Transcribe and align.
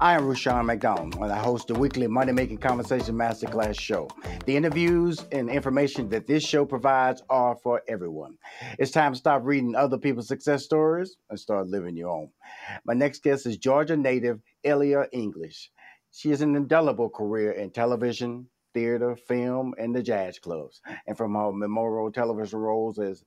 I 0.00 0.14
am 0.14 0.28
Rushion 0.28 0.64
McDonald, 0.64 1.16
and 1.16 1.32
I 1.32 1.40
host 1.40 1.66
the 1.66 1.74
weekly 1.74 2.06
Money 2.06 2.30
Making 2.30 2.58
Conversation 2.58 3.16
Masterclass 3.16 3.80
show. 3.80 4.08
The 4.46 4.56
interviews 4.56 5.26
and 5.32 5.50
information 5.50 6.08
that 6.10 6.28
this 6.28 6.44
show 6.44 6.64
provides 6.64 7.24
are 7.28 7.56
for 7.56 7.82
everyone. 7.88 8.38
It's 8.78 8.92
time 8.92 9.12
to 9.12 9.18
stop 9.18 9.42
reading 9.42 9.74
other 9.74 9.98
people's 9.98 10.28
success 10.28 10.62
stories 10.62 11.16
and 11.30 11.40
start 11.40 11.66
living 11.66 11.96
your 11.96 12.10
own. 12.10 12.30
My 12.84 12.94
next 12.94 13.24
guest 13.24 13.44
is 13.46 13.58
Georgia 13.58 13.96
native 13.96 14.40
Ellia 14.64 15.08
English. 15.10 15.68
She 16.12 16.30
has 16.30 16.42
an 16.42 16.54
indelible 16.54 17.10
career 17.10 17.50
in 17.50 17.72
television, 17.72 18.46
theater, 18.74 19.16
film, 19.16 19.74
and 19.78 19.96
the 19.96 20.02
jazz 20.04 20.38
clubs. 20.38 20.80
And 21.08 21.16
from 21.16 21.34
her 21.34 21.50
memorable 21.50 22.12
television 22.12 22.60
roles 22.60 23.00
as 23.00 23.24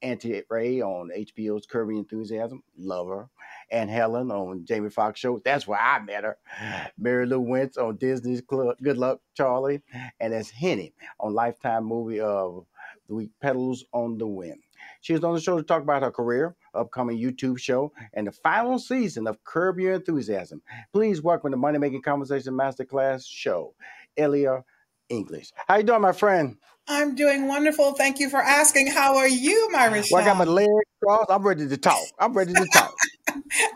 Auntie 0.00 0.42
Rae 0.48 0.80
on 0.80 1.10
HBO's 1.14 1.66
Your 1.72 1.92
Enthusiasm, 1.92 2.62
love 2.78 3.08
her. 3.08 3.28
Aunt 3.70 3.90
Helen 3.90 4.30
on 4.30 4.64
Jamie 4.64 4.90
Foxx 4.90 5.20
show. 5.20 5.40
That's 5.44 5.66
where 5.66 5.80
I 5.80 6.00
met 6.00 6.24
her. 6.24 6.36
Mary 6.98 7.26
Lou 7.26 7.40
Wentz 7.40 7.76
on 7.76 7.96
Disney's 7.96 8.40
Club, 8.40 8.76
Good 8.82 8.98
Luck 8.98 9.20
Charlie, 9.34 9.82
and 10.20 10.32
as 10.32 10.50
Henny 10.50 10.92
on 11.20 11.34
Lifetime 11.34 11.84
movie 11.84 12.20
of 12.20 12.66
The 13.08 13.14
Week 13.14 13.30
Petals 13.40 13.84
on 13.92 14.18
the 14.18 14.26
Wind. 14.26 14.60
She 15.00 15.12
was 15.12 15.24
on 15.24 15.34
the 15.34 15.40
show 15.40 15.56
to 15.56 15.62
talk 15.62 15.82
about 15.82 16.02
her 16.02 16.10
career, 16.10 16.56
upcoming 16.74 17.18
YouTube 17.18 17.58
show, 17.58 17.92
and 18.12 18.26
the 18.26 18.32
final 18.32 18.78
season 18.78 19.26
of 19.26 19.42
Curb 19.44 19.78
Your 19.78 19.94
Enthusiasm. 19.94 20.62
Please 20.92 21.22
welcome 21.22 21.50
the 21.50 21.56
Money 21.56 21.78
Making 21.78 22.02
Conversation 22.02 22.54
Masterclass 22.54 23.24
show, 23.26 23.74
Ellia 24.18 24.62
English. 25.08 25.52
How 25.68 25.76
you 25.76 25.82
doing, 25.82 26.00
my 26.00 26.12
friend? 26.12 26.56
I'm 26.86 27.14
doing 27.14 27.48
wonderful. 27.48 27.92
Thank 27.92 28.18
you 28.20 28.28
for 28.28 28.42
asking. 28.42 28.88
How 28.88 29.16
are 29.16 29.28
you, 29.28 29.68
my 29.72 29.88
Rushion? 29.88 30.08
Well, 30.12 30.22
I 30.22 30.26
got 30.26 30.36
my 30.36 30.44
legs 30.44 30.68
crossed. 31.02 31.30
I'm 31.30 31.42
ready 31.42 31.68
to 31.68 31.76
talk. 31.76 32.02
I'm 32.18 32.34
ready 32.34 32.52
to 32.52 32.66
talk. 32.72 32.94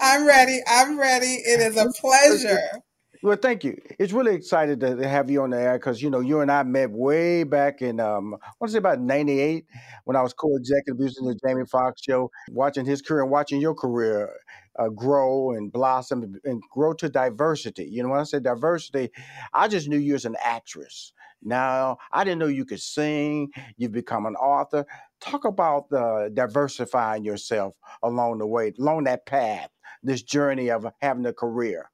I'm 0.00 0.27
ready. 0.27 0.61
I'm 0.66 0.99
ready. 0.99 1.34
It 1.34 1.61
is 1.61 1.77
a 1.77 1.91
pleasure. 2.00 2.83
Well, 3.21 3.37
thank 3.37 3.65
you. 3.65 3.77
It's 3.99 4.12
really 4.12 4.34
excited 4.34 4.78
to 4.81 5.09
have 5.09 5.28
you 5.28 5.43
on 5.43 5.50
the 5.50 5.59
air 5.59 5.72
because 5.78 6.00
you 6.00 6.09
know 6.09 6.21
you 6.21 6.41
and 6.41 6.53
I 6.53 6.62
met 6.62 6.91
way 6.91 7.43
back 7.43 7.83
in 7.83 7.99
um, 7.99 8.34
I 8.34 8.50
want 8.61 8.69
to 8.69 8.72
say 8.72 8.78
about 8.78 9.00
'98 9.00 9.65
when 10.05 10.16
I 10.16 10.22
was 10.22 10.33
co-executive 10.33 10.97
producing 10.99 11.27
the 11.27 11.39
Jamie 11.44 11.65
Foxx 11.66 12.00
show, 12.03 12.31
watching 12.50 12.84
his 12.87 13.03
career 13.03 13.22
and 13.22 13.31
watching 13.31 13.61
your 13.61 13.75
career 13.75 14.31
uh, 14.78 14.89
grow 14.91 15.50
and 15.50 15.72
blossom 15.72 16.37
and 16.45 16.62
grow 16.72 16.93
to 16.95 17.09
diversity. 17.09 17.89
You 17.91 18.05
know, 18.05 18.10
when 18.10 18.21
I 18.21 18.25
said 18.25 18.45
diversity, 18.45 19.10
I 19.53 19.66
just 19.66 19.89
knew 19.89 19.99
you 19.99 20.15
as 20.15 20.25
an 20.25 20.37
actress. 20.43 21.12
Now, 21.43 21.99
I 22.12 22.25
didn't 22.25 22.39
know 22.39 22.47
you 22.47 22.65
could 22.65 22.81
sing. 22.81 23.50
You've 23.77 23.93
become 23.93 24.27
an 24.27 24.34
author. 24.37 24.87
Talk 25.20 25.44
about 25.44 25.90
the 25.90 26.30
diversifying 26.32 27.24
yourself 27.24 27.74
along 28.02 28.38
the 28.38 28.46
way, 28.46 28.72
along 28.78 29.04
that 29.04 29.26
path, 29.26 29.70
this 30.02 30.22
journey 30.22 30.70
of 30.70 30.86
having 31.00 31.26
a 31.26 31.32
career. 31.32 31.90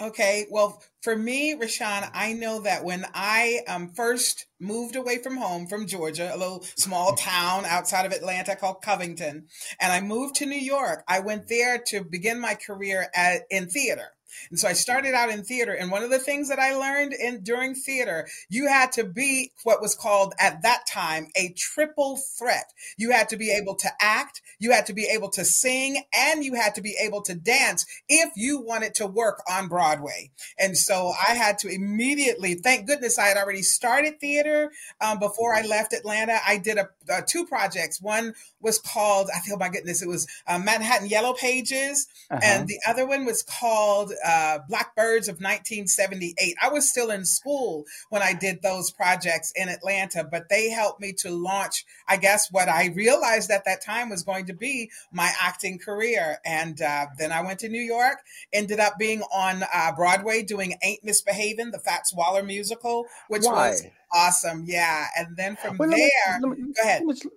Okay, 0.00 0.46
well, 0.50 0.82
for 1.02 1.14
me, 1.14 1.52
Rushion, 1.52 2.04
I 2.14 2.32
know 2.32 2.62
that 2.62 2.84
when 2.84 3.04
I 3.12 3.60
um, 3.68 3.92
first 3.92 4.46
moved 4.58 4.96
away 4.96 5.18
from 5.18 5.36
home 5.36 5.66
from 5.66 5.86
Georgia, 5.86 6.34
a 6.34 6.38
little 6.38 6.64
small 6.76 7.14
town 7.16 7.66
outside 7.66 8.06
of 8.06 8.12
Atlanta 8.12 8.56
called 8.56 8.80
Covington, 8.80 9.46
and 9.78 9.92
I 9.92 10.00
moved 10.00 10.36
to 10.36 10.46
New 10.46 10.58
York, 10.58 11.04
I 11.06 11.20
went 11.20 11.48
there 11.48 11.82
to 11.88 12.02
begin 12.02 12.40
my 12.40 12.54
career 12.54 13.08
at, 13.14 13.42
in 13.50 13.68
theater. 13.68 14.12
And 14.50 14.58
so 14.58 14.68
I 14.68 14.72
started 14.72 15.14
out 15.14 15.30
in 15.30 15.44
theater. 15.44 15.72
And 15.72 15.90
one 15.90 16.02
of 16.02 16.10
the 16.10 16.18
things 16.18 16.48
that 16.48 16.58
I 16.58 16.74
learned 16.74 17.12
in 17.12 17.42
during 17.42 17.74
theater, 17.74 18.28
you 18.48 18.68
had 18.68 18.92
to 18.92 19.04
be 19.04 19.52
what 19.64 19.80
was 19.80 19.94
called 19.94 20.34
at 20.38 20.62
that 20.62 20.86
time 20.86 21.28
a 21.36 21.54
triple 21.56 22.18
threat. 22.38 22.72
You 22.96 23.12
had 23.12 23.28
to 23.30 23.36
be 23.36 23.50
able 23.50 23.74
to 23.76 23.90
act, 24.00 24.42
you 24.58 24.72
had 24.72 24.86
to 24.86 24.92
be 24.92 25.08
able 25.12 25.30
to 25.30 25.44
sing, 25.44 26.04
and 26.16 26.44
you 26.44 26.54
had 26.54 26.74
to 26.74 26.82
be 26.82 26.96
able 27.00 27.22
to 27.22 27.34
dance 27.34 27.86
if 28.08 28.30
you 28.36 28.60
wanted 28.60 28.94
to 28.96 29.06
work 29.06 29.42
on 29.50 29.68
Broadway. 29.68 30.30
And 30.58 30.76
so 30.76 31.12
I 31.28 31.34
had 31.34 31.58
to 31.60 31.68
immediately, 31.68 32.54
thank 32.54 32.86
goodness 32.86 33.18
I 33.18 33.26
had 33.26 33.36
already 33.36 33.62
started 33.62 34.20
theater 34.20 34.70
um, 35.00 35.18
before 35.18 35.54
I 35.54 35.62
left 35.62 35.92
Atlanta. 35.92 36.38
I 36.46 36.58
did 36.58 36.78
a, 36.78 36.88
uh, 37.10 37.22
two 37.26 37.46
projects. 37.46 38.00
One 38.00 38.34
was 38.60 38.78
called, 38.78 39.28
I 39.34 39.40
feel 39.40 39.56
my 39.56 39.68
goodness, 39.68 40.02
it 40.02 40.08
was 40.08 40.26
uh, 40.46 40.58
Manhattan 40.58 41.08
Yellow 41.08 41.34
Pages, 41.34 42.06
uh-huh. 42.30 42.40
and 42.42 42.68
the 42.68 42.78
other 42.86 43.06
one 43.06 43.24
was 43.24 43.42
called 43.42 44.12
uh, 44.24 44.58
Blackbirds 44.68 45.28
of 45.28 45.36
1978. 45.36 46.56
I 46.62 46.68
was 46.68 46.88
still 46.88 47.10
in 47.10 47.24
school 47.24 47.84
when 48.08 48.22
I 48.22 48.32
did 48.32 48.62
those 48.62 48.90
projects 48.90 49.52
in 49.56 49.68
Atlanta, 49.68 50.24
but 50.24 50.48
they 50.48 50.70
helped 50.70 51.00
me 51.00 51.12
to 51.18 51.30
launch, 51.30 51.84
I 52.08 52.16
guess, 52.16 52.50
what 52.50 52.68
I 52.68 52.88
realized 52.88 53.50
at 53.50 53.64
that 53.64 53.82
time 53.84 54.10
was 54.10 54.22
going 54.22 54.46
to 54.46 54.54
be 54.54 54.90
my 55.12 55.30
acting 55.40 55.78
career. 55.78 56.38
And 56.44 56.80
uh, 56.80 57.06
then 57.18 57.32
I 57.32 57.42
went 57.42 57.60
to 57.60 57.68
New 57.68 57.82
York, 57.82 58.18
ended 58.52 58.80
up 58.80 58.98
being 58.98 59.22
on 59.34 59.62
uh, 59.72 59.92
Broadway 59.92 60.42
doing 60.42 60.74
Ain't 60.82 61.04
Misbehaving, 61.04 61.70
the 61.70 61.78
Fats 61.78 62.14
Waller 62.14 62.42
musical, 62.42 63.06
which 63.28 63.44
Why? 63.44 63.70
was 63.70 63.86
awesome. 64.12 64.64
Yeah. 64.66 65.06
And 65.16 65.36
then 65.36 65.56
from 65.56 65.76
well, 65.76 65.90
there, 65.90 66.40
me, 66.40 66.72
go 66.74 66.82
ahead. 66.82 67.02
Let 67.04 67.24
me, 67.24 67.30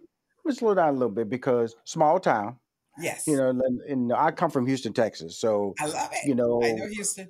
let 0.45 0.45
me 0.45 0.53
slow 0.53 0.73
down 0.73 0.89
a 0.89 0.93
little 0.93 1.09
bit 1.09 1.29
because 1.29 1.75
small 1.83 2.19
town. 2.19 2.57
Yes. 2.99 3.25
You 3.27 3.37
know, 3.37 3.49
and, 3.49 3.81
and, 3.81 4.13
I 4.13 4.31
come 4.31 4.51
from 4.51 4.67
Houston, 4.67 4.93
Texas. 4.93 5.39
So 5.39 5.73
I 5.79 5.87
love 5.87 6.09
it. 6.13 6.27
You 6.27 6.35
know, 6.35 6.63
I 6.63 6.73
know 6.73 6.87
Houston. 6.87 7.29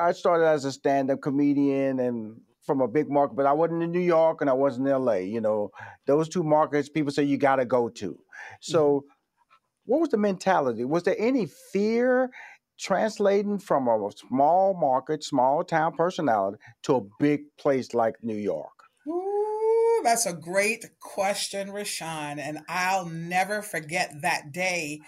I 0.00 0.12
started 0.12 0.46
as 0.46 0.64
a 0.64 0.72
stand-up 0.72 1.20
comedian 1.20 1.98
and 1.98 2.40
from 2.64 2.80
a 2.80 2.88
big 2.88 3.10
market, 3.10 3.34
but 3.34 3.46
I 3.46 3.52
wasn't 3.52 3.82
in 3.82 3.90
New 3.90 4.00
York 4.00 4.40
and 4.40 4.48
I 4.48 4.52
wasn't 4.52 4.88
in 4.88 4.94
LA. 5.04 5.14
You 5.14 5.40
know, 5.40 5.70
those 6.06 6.28
two 6.28 6.42
markets 6.42 6.88
people 6.88 7.10
say 7.10 7.24
you 7.24 7.36
got 7.36 7.56
to 7.56 7.64
go 7.64 7.88
to. 7.88 8.18
So, 8.60 9.00
mm-hmm. 9.00 9.06
what 9.86 10.00
was 10.00 10.10
the 10.10 10.18
mentality? 10.18 10.84
Was 10.84 11.02
there 11.02 11.16
any 11.18 11.46
fear 11.72 12.30
translating 12.78 13.58
from 13.58 13.88
a 13.88 14.10
small 14.28 14.74
market, 14.74 15.24
small 15.24 15.64
town 15.64 15.94
personality 15.96 16.58
to 16.84 16.96
a 16.96 17.00
big 17.18 17.42
place 17.58 17.92
like 17.94 18.14
New 18.22 18.36
York? 18.36 18.81
That's 20.02 20.26
a 20.26 20.32
great 20.32 20.84
question, 21.00 21.70
Rushion. 21.70 22.38
And 22.38 22.60
I'll 22.68 23.06
never 23.06 23.62
forget 23.62 24.12
that 24.22 24.52
day 24.52 25.00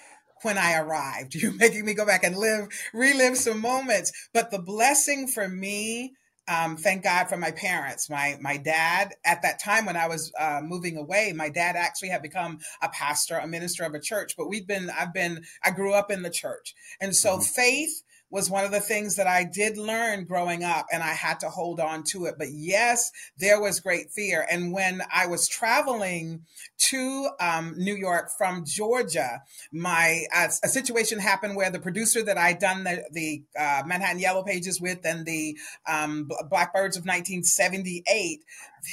when 0.43 0.59
I 0.59 0.77
arrived. 0.77 1.35
You're 1.37 1.53
making 1.53 1.85
me 1.85 1.95
go 1.95 2.07
back 2.07 2.25
and 2.25 2.37
live, 2.37 2.69
relive 2.93 3.37
some 3.37 3.61
moments. 3.61 4.13
But 4.33 4.51
the 4.51 4.61
blessing 4.61 5.27
for 5.27 5.49
me, 5.49 6.15
um, 6.47 6.77
thank 6.77 7.03
God 7.03 7.29
for 7.29 7.39
my 7.39 7.53
parents. 7.53 8.11
My 8.11 8.37
my 8.41 8.59
dad 8.59 9.15
at 9.25 9.41
that 9.43 9.63
time 9.63 9.87
when 9.87 9.97
I 9.97 10.09
was 10.09 10.31
uh, 10.39 10.61
moving 10.63 10.99
away, 10.99 11.33
my 11.35 11.49
dad 11.49 11.75
actually 11.75 12.11
had 12.11 12.21
become 12.21 12.59
a 12.83 12.91
pastor, 12.91 13.39
a 13.39 13.47
minister 13.47 13.85
of 13.85 13.95
a 13.95 14.01
church. 14.01 14.35
But 14.37 14.49
we've 14.49 14.67
been, 14.67 14.91
I've 14.91 15.15
been, 15.15 15.45
I 15.65 15.71
grew 15.71 15.95
up 15.95 16.11
in 16.11 16.23
the 16.23 16.31
church, 16.31 16.75
and 17.01 17.17
so 17.17 17.39
mm-hmm. 17.39 17.43
faith 17.43 18.03
was 18.35 18.51
one 18.51 18.65
of 18.65 18.73
the 18.73 18.81
things 18.81 19.15
that 19.15 19.29
I 19.29 19.45
did 19.45 19.79
learn 19.79 20.25
growing 20.25 20.65
up, 20.65 20.87
and 20.93 21.05
I 21.05 21.13
had 21.13 21.39
to 21.41 21.49
hold 21.49 21.79
on 21.79 22.03
to 22.09 22.25
it. 22.25 22.35
But 22.37 22.49
yes, 22.51 23.13
there 23.39 23.61
was 23.61 23.79
great 23.79 24.11
fear. 24.11 24.45
And 24.51 24.73
when 24.73 25.03
I 25.15 25.29
was 25.29 25.47
traveling 25.47 26.43
to 26.91 27.29
um, 27.39 27.75
New 27.77 27.95
York 27.95 28.31
from 28.37 28.65
Georgia, 28.67 29.41
my 29.73 30.25
uh, 30.35 30.49
a 30.65 30.69
situation 30.69 31.21
happened 31.21 31.55
where 31.55 31.71
the 31.71 31.79
producer 31.79 32.25
that 32.25 32.37
I'd 32.37 32.59
done 32.59 32.83
the, 32.83 33.05
the 33.13 33.45
uh, 33.57 33.85
Manhattan 33.87 34.19
Yellow 34.19 34.43
Pages 34.43 34.81
with 34.81 35.07
and 35.07 35.25
the 35.25 35.57
um, 35.89 36.29
Blackbirds 36.51 36.97
of 36.97 37.05
1978, 37.05 38.41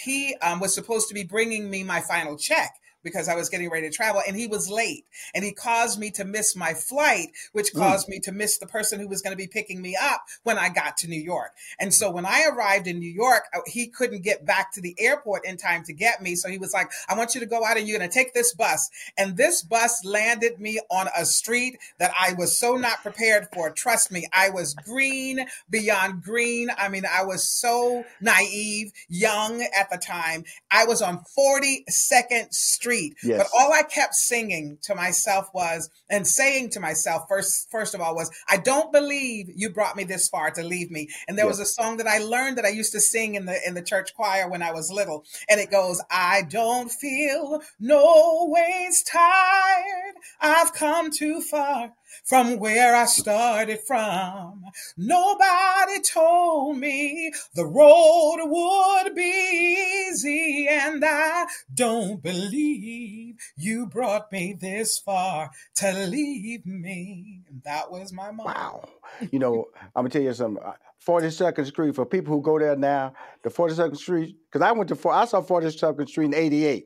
he 0.03 0.35
um, 0.43 0.59
was 0.59 0.75
supposed 0.75 1.07
to 1.07 1.15
be 1.15 1.23
bringing 1.23 1.67
me 1.67 1.83
my 1.83 1.99
final 1.99 2.37
check 2.37 2.75
because 3.03 3.27
I 3.27 3.35
was 3.35 3.49
getting 3.49 3.69
ready 3.69 3.89
to 3.89 3.95
travel 3.95 4.21
and 4.25 4.35
he 4.35 4.47
was 4.47 4.69
late 4.69 5.05
and 5.33 5.43
he 5.43 5.51
caused 5.51 5.99
me 5.99 6.11
to 6.11 6.25
miss 6.25 6.55
my 6.55 6.73
flight, 6.73 7.29
which 7.51 7.73
mm. 7.73 7.79
caused 7.79 8.07
mm. 8.07 8.11
me 8.11 8.19
to 8.21 8.31
miss 8.31 8.57
the 8.57 8.67
person 8.67 8.99
who 8.99 9.07
was 9.07 9.21
going 9.21 9.33
to 9.33 9.37
be 9.37 9.47
picking 9.47 9.81
me 9.81 9.97
up 9.99 10.25
when 10.43 10.57
I 10.57 10.69
got 10.69 10.97
to 10.97 11.07
New 11.07 11.21
York. 11.21 11.51
And 11.79 11.93
so 11.93 12.11
when 12.11 12.25
I 12.25 12.47
arrived 12.51 12.87
in 12.87 12.99
New 12.99 13.11
York, 13.11 13.43
uh, 13.53 13.59
he 13.65 13.87
couldn't 13.87 14.23
get 14.23 14.45
back 14.45 14.71
to 14.73 14.81
the 14.81 14.95
airport 14.99 15.45
in 15.45 15.57
time 15.57 15.83
to 15.85 15.93
get 15.93 16.21
me. 16.21 16.35
So 16.35 16.49
he 16.49 16.57
was 16.57 16.73
like, 16.73 16.91
I 17.09 17.15
want 17.15 17.35
you 17.35 17.41
to 17.41 17.47
go 17.47 17.65
out 17.65 17.77
and 17.77 17.87
you're 17.87 17.97
going 17.97 18.09
to 18.09 18.13
take 18.13 18.33
this 18.33 18.53
bus. 18.53 18.89
And 19.17 19.37
this 19.37 19.61
bus 19.61 20.03
landed 20.05 20.59
me 20.59 20.79
on 20.89 21.07
a 21.17 21.25
street 21.25 21.77
that 21.99 22.11
I 22.19 22.33
was 22.33 22.57
so 22.57 22.75
not 22.75 23.01
prepared 23.01 23.47
for. 23.53 23.71
Trust 23.71 24.11
me, 24.11 24.27
I 24.33 24.49
was 24.49 24.73
green 24.73 25.45
beyond 25.69 26.23
green. 26.23 26.69
I 26.77 26.89
mean, 26.89 27.03
I 27.05 27.23
was 27.23 27.43
so 27.43 28.05
naive, 28.19 28.91
young 29.09 29.67
at 29.77 29.89
the 29.89 29.97
time. 29.97 30.43
I 30.69 30.85
was 30.85 31.01
on 31.01 31.23
42nd 31.37 32.53
Street 32.53 32.90
street. 32.91 33.15
Yes. 33.23 33.37
But 33.37 33.59
all 33.59 33.71
I 33.71 33.83
kept 33.83 34.15
singing 34.15 34.77
to 34.83 34.95
myself 34.95 35.49
was, 35.53 35.89
and 36.09 36.27
saying 36.27 36.71
to 36.71 36.79
myself 36.79 37.23
first, 37.27 37.69
first 37.71 37.93
of 37.93 38.01
all, 38.01 38.15
was, 38.15 38.31
I 38.49 38.57
don't 38.57 38.91
believe 38.91 39.47
you 39.55 39.69
brought 39.69 39.95
me 39.95 40.03
this 40.03 40.27
far 40.27 40.51
to 40.51 40.63
leave 40.63 40.91
me. 40.91 41.09
And 41.27 41.37
there 41.37 41.45
yes. 41.45 41.57
was 41.57 41.69
a 41.69 41.81
song 41.81 41.97
that 41.97 42.07
I 42.07 42.19
learned 42.19 42.57
that 42.57 42.65
I 42.65 42.69
used 42.69 42.91
to 42.93 42.99
sing 42.99 43.35
in 43.35 43.45
the 43.45 43.57
in 43.65 43.73
the 43.73 43.81
church 43.81 44.13
choir 44.15 44.49
when 44.49 44.61
I 44.61 44.71
was 44.71 44.91
little, 44.91 45.23
and 45.49 45.59
it 45.59 45.71
goes, 45.71 46.01
I 46.09 46.43
don't 46.49 46.91
feel 46.91 47.61
no 47.79 48.47
ways 48.49 49.03
tired. 49.03 50.15
I've 50.39 50.73
come 50.73 51.11
too 51.11 51.41
far 51.41 51.93
from 52.25 52.57
where 52.59 52.95
I 52.95 53.05
started 53.05 53.79
from. 53.85 54.63
Nobody 54.97 56.01
told 56.01 56.77
me 56.77 57.31
the 57.55 57.65
road 57.65 58.37
would 58.43 59.15
be 59.15 60.07
easy, 60.09 60.67
and 60.69 61.03
I 61.05 61.47
don't 61.73 62.21
believe 62.21 63.35
you 63.55 63.87
brought 63.87 64.31
me 64.31 64.55
this 64.59 64.97
far 64.97 65.51
to 65.75 65.91
leave 65.91 66.65
me. 66.65 67.43
That 67.63 67.91
was 67.91 68.11
my 68.13 68.31
mom. 68.31 68.45
Wow. 68.45 68.89
You 69.31 69.39
know, 69.39 69.65
I'm 69.95 70.03
gonna 70.03 70.09
tell 70.09 70.21
you 70.21 70.33
something. 70.33 70.63
42nd 71.05 71.65
Street 71.65 71.95
for 71.95 72.05
people 72.05 72.33
who 72.35 72.41
go 72.41 72.59
there 72.59 72.75
now. 72.75 73.13
The 73.43 73.49
42nd 73.49 73.97
Street, 73.97 74.37
because 74.45 74.61
I 74.61 74.71
went 74.71 74.89
to 74.89 75.09
I 75.09 75.25
saw 75.25 75.41
42nd 75.41 76.07
Street 76.07 76.25
in 76.25 76.35
'88, 76.35 76.85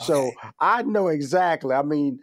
so 0.00 0.30
I 0.60 0.82
know 0.82 1.08
exactly. 1.08 1.74
I 1.74 1.82
mean, 1.82 2.20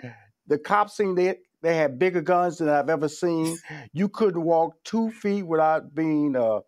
the 0.47 0.57
cop 0.57 0.89
scene 0.89 1.15
they 1.15 1.37
they 1.61 1.75
had 1.75 1.99
bigger 1.99 2.21
guns 2.21 2.57
than 2.57 2.69
I've 2.69 2.89
ever 2.89 3.07
seen. 3.07 3.57
You 3.93 4.09
couldn't 4.09 4.41
walk 4.41 4.75
two 4.83 5.11
feet 5.11 5.43
without 5.43 5.93
being 5.93 6.35
a, 6.35 6.59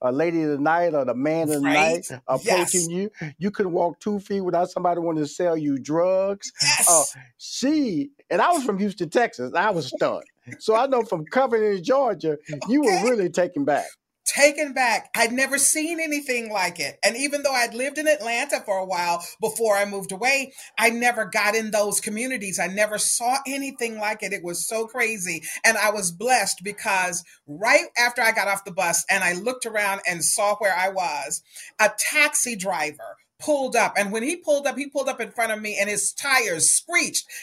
a 0.00 0.12
lady 0.12 0.42
of 0.42 0.50
the 0.50 0.58
night 0.58 0.94
or 0.94 1.04
the 1.04 1.14
man 1.14 1.44
of 1.44 1.48
the 1.48 1.60
right? 1.60 2.04
night 2.10 2.20
approaching 2.26 2.90
yes. 2.90 3.10
you. 3.20 3.32
You 3.38 3.50
couldn't 3.50 3.72
walk 3.72 4.00
two 4.00 4.18
feet 4.20 4.42
without 4.42 4.70
somebody 4.70 5.00
wanting 5.00 5.22
to 5.22 5.28
sell 5.28 5.56
you 5.56 5.78
drugs. 5.78 6.52
Uh, 6.60 6.66
yes. 6.66 6.88
Uh, 6.88 7.20
she, 7.38 8.10
and 8.30 8.42
I 8.42 8.52
was 8.52 8.64
from 8.64 8.78
Houston, 8.78 9.10
Texas. 9.10 9.52
I 9.54 9.70
was 9.70 9.88
stunned. 9.88 10.24
So 10.58 10.74
I 10.74 10.86
know 10.86 11.02
from 11.02 11.24
Covington, 11.24 11.82
Georgia, 11.82 12.32
okay. 12.32 12.60
you 12.68 12.82
were 12.82 13.10
really 13.10 13.30
taken 13.30 13.64
back 13.64 13.86
taken 14.24 14.72
back. 14.72 15.10
I'd 15.14 15.32
never 15.32 15.58
seen 15.58 16.00
anything 16.00 16.50
like 16.50 16.80
it. 16.80 16.98
And 17.04 17.16
even 17.16 17.42
though 17.42 17.52
I'd 17.52 17.74
lived 17.74 17.98
in 17.98 18.08
Atlanta 18.08 18.60
for 18.64 18.78
a 18.78 18.84
while 18.84 19.24
before 19.40 19.76
I 19.76 19.84
moved 19.84 20.12
away, 20.12 20.52
I 20.78 20.90
never 20.90 21.24
got 21.24 21.54
in 21.54 21.70
those 21.70 22.00
communities. 22.00 22.58
I 22.58 22.68
never 22.68 22.98
saw 22.98 23.38
anything 23.46 23.98
like 23.98 24.22
it. 24.22 24.32
It 24.32 24.44
was 24.44 24.66
so 24.66 24.86
crazy. 24.86 25.42
And 25.64 25.76
I 25.76 25.90
was 25.90 26.10
blessed 26.10 26.62
because 26.62 27.24
right 27.46 27.86
after 27.98 28.22
I 28.22 28.32
got 28.32 28.48
off 28.48 28.64
the 28.64 28.72
bus 28.72 29.04
and 29.10 29.24
I 29.24 29.34
looked 29.34 29.66
around 29.66 30.00
and 30.08 30.24
saw 30.24 30.56
where 30.56 30.74
I 30.74 30.88
was, 30.88 31.42
a 31.80 31.90
taxi 31.98 32.56
driver 32.56 33.16
pulled 33.42 33.76
up. 33.76 33.94
And 33.96 34.12
when 34.12 34.22
he 34.22 34.36
pulled 34.36 34.66
up, 34.66 34.76
he 34.76 34.88
pulled 34.88 35.08
up 35.08 35.20
in 35.20 35.32
front 35.32 35.52
of 35.52 35.60
me 35.60 35.76
and 35.78 35.90
his 35.90 36.12
tires 36.12 36.70
screeched. 36.70 37.26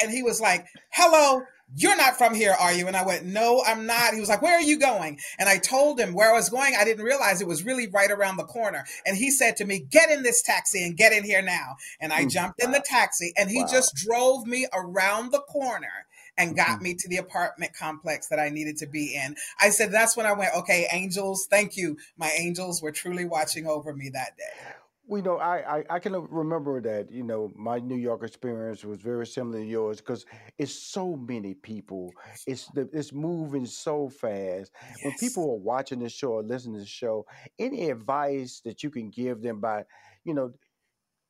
And 0.00 0.12
he 0.12 0.22
was 0.22 0.40
like, 0.40 0.64
hello, 0.90 1.42
you're 1.76 1.96
not 1.96 2.16
from 2.16 2.34
here, 2.34 2.54
are 2.58 2.72
you? 2.72 2.86
And 2.86 2.96
I 2.96 3.04
went, 3.04 3.24
no, 3.24 3.62
I'm 3.66 3.86
not. 3.86 4.14
He 4.14 4.20
was 4.20 4.28
like, 4.28 4.42
where 4.42 4.56
are 4.56 4.62
you 4.62 4.78
going? 4.78 5.18
And 5.38 5.48
I 5.48 5.58
told 5.58 6.00
him 6.00 6.14
where 6.14 6.30
I 6.30 6.36
was 6.36 6.48
going. 6.48 6.74
I 6.78 6.84
didn't 6.84 7.04
realize 7.04 7.40
it 7.40 7.46
was 7.46 7.64
really 7.64 7.88
right 7.88 8.10
around 8.10 8.36
the 8.36 8.44
corner. 8.44 8.84
And 9.06 9.16
he 9.16 9.30
said 9.30 9.56
to 9.56 9.64
me, 9.64 9.80
get 9.80 10.10
in 10.10 10.22
this 10.22 10.42
taxi 10.42 10.82
and 10.84 10.96
get 10.96 11.12
in 11.12 11.24
here 11.24 11.42
now. 11.42 11.76
And 12.00 12.12
I 12.12 12.24
mm, 12.24 12.30
jumped 12.30 12.60
wow. 12.60 12.66
in 12.66 12.72
the 12.72 12.82
taxi 12.84 13.32
and 13.36 13.50
he 13.50 13.60
wow. 13.60 13.68
just 13.70 13.94
drove 13.94 14.46
me 14.46 14.66
around 14.72 15.32
the 15.32 15.40
corner 15.40 16.06
and 16.38 16.56
got 16.56 16.76
mm-hmm. 16.76 16.84
me 16.84 16.94
to 16.94 17.08
the 17.08 17.16
apartment 17.16 17.72
complex 17.74 18.28
that 18.28 18.38
I 18.38 18.48
needed 18.48 18.78
to 18.78 18.86
be 18.86 19.14
in. 19.14 19.34
I 19.60 19.70
said, 19.70 19.92
that's 19.92 20.16
when 20.16 20.24
I 20.24 20.32
went, 20.32 20.54
okay, 20.56 20.86
angels, 20.92 21.46
thank 21.50 21.76
you. 21.76 21.98
My 22.16 22.30
angels 22.38 22.80
were 22.80 22.92
truly 22.92 23.24
watching 23.24 23.66
over 23.66 23.92
me 23.92 24.08
that 24.10 24.36
day. 24.38 24.72
We 25.08 25.22
know 25.22 25.38
I, 25.38 25.78
I, 25.78 25.84
I 25.88 25.98
can 26.00 26.12
remember 26.12 26.82
that 26.82 27.10
you 27.10 27.22
know 27.22 27.50
my 27.56 27.78
New 27.78 27.96
York 27.96 28.22
experience 28.22 28.84
was 28.84 29.00
very 29.00 29.26
similar 29.26 29.58
to 29.60 29.64
yours 29.64 29.98
because 29.98 30.26
it's 30.58 30.74
so 30.74 31.16
many 31.16 31.54
people. 31.54 32.12
It's 32.46 32.66
the, 32.68 32.90
it's 32.92 33.12
moving 33.12 33.64
so 33.64 34.10
fast. 34.10 34.70
Yes. 34.82 34.98
When 35.02 35.14
people 35.14 35.44
are 35.50 35.56
watching 35.56 36.00
the 36.00 36.10
show 36.10 36.32
or 36.32 36.42
listening 36.42 36.74
to 36.74 36.80
the 36.80 36.86
show, 36.86 37.24
any 37.58 37.90
advice 37.90 38.60
that 38.66 38.82
you 38.82 38.90
can 38.90 39.08
give 39.08 39.40
them 39.40 39.60
by, 39.60 39.84
you 40.24 40.34
know, 40.34 40.52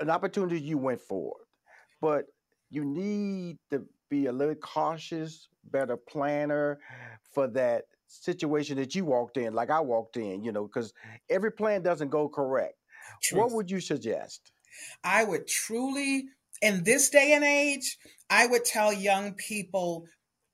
an 0.00 0.10
opportunity 0.10 0.60
you 0.60 0.78
went 0.78 1.00
for, 1.00 1.34
but 2.00 2.26
you 2.70 2.84
need 2.84 3.58
to 3.70 3.84
be 4.10 4.26
a 4.26 4.32
little 4.32 4.54
cautious, 4.56 5.48
better 5.70 5.96
planner 5.96 6.78
for 7.32 7.46
that 7.48 7.84
situation 8.06 8.76
that 8.76 8.94
you 8.94 9.04
walked 9.04 9.36
in, 9.36 9.54
like 9.54 9.70
I 9.70 9.80
walked 9.80 10.16
in, 10.16 10.42
you 10.42 10.52
know, 10.52 10.64
because 10.64 10.92
every 11.28 11.52
plan 11.52 11.82
doesn't 11.82 12.08
go 12.10 12.28
correct. 12.28 12.75
Truth. 13.22 13.38
What 13.38 13.52
would 13.52 13.70
you 13.70 13.81
suggest? 13.81 14.52
I 15.02 15.25
would 15.25 15.46
truly, 15.46 16.26
in 16.62 16.84
this 16.84 17.10
day 17.10 17.32
and 17.32 17.44
age, 17.44 17.99
I 18.31 18.46
would 18.46 18.64
tell 18.64 18.93
young 18.93 19.34
people 19.34 20.06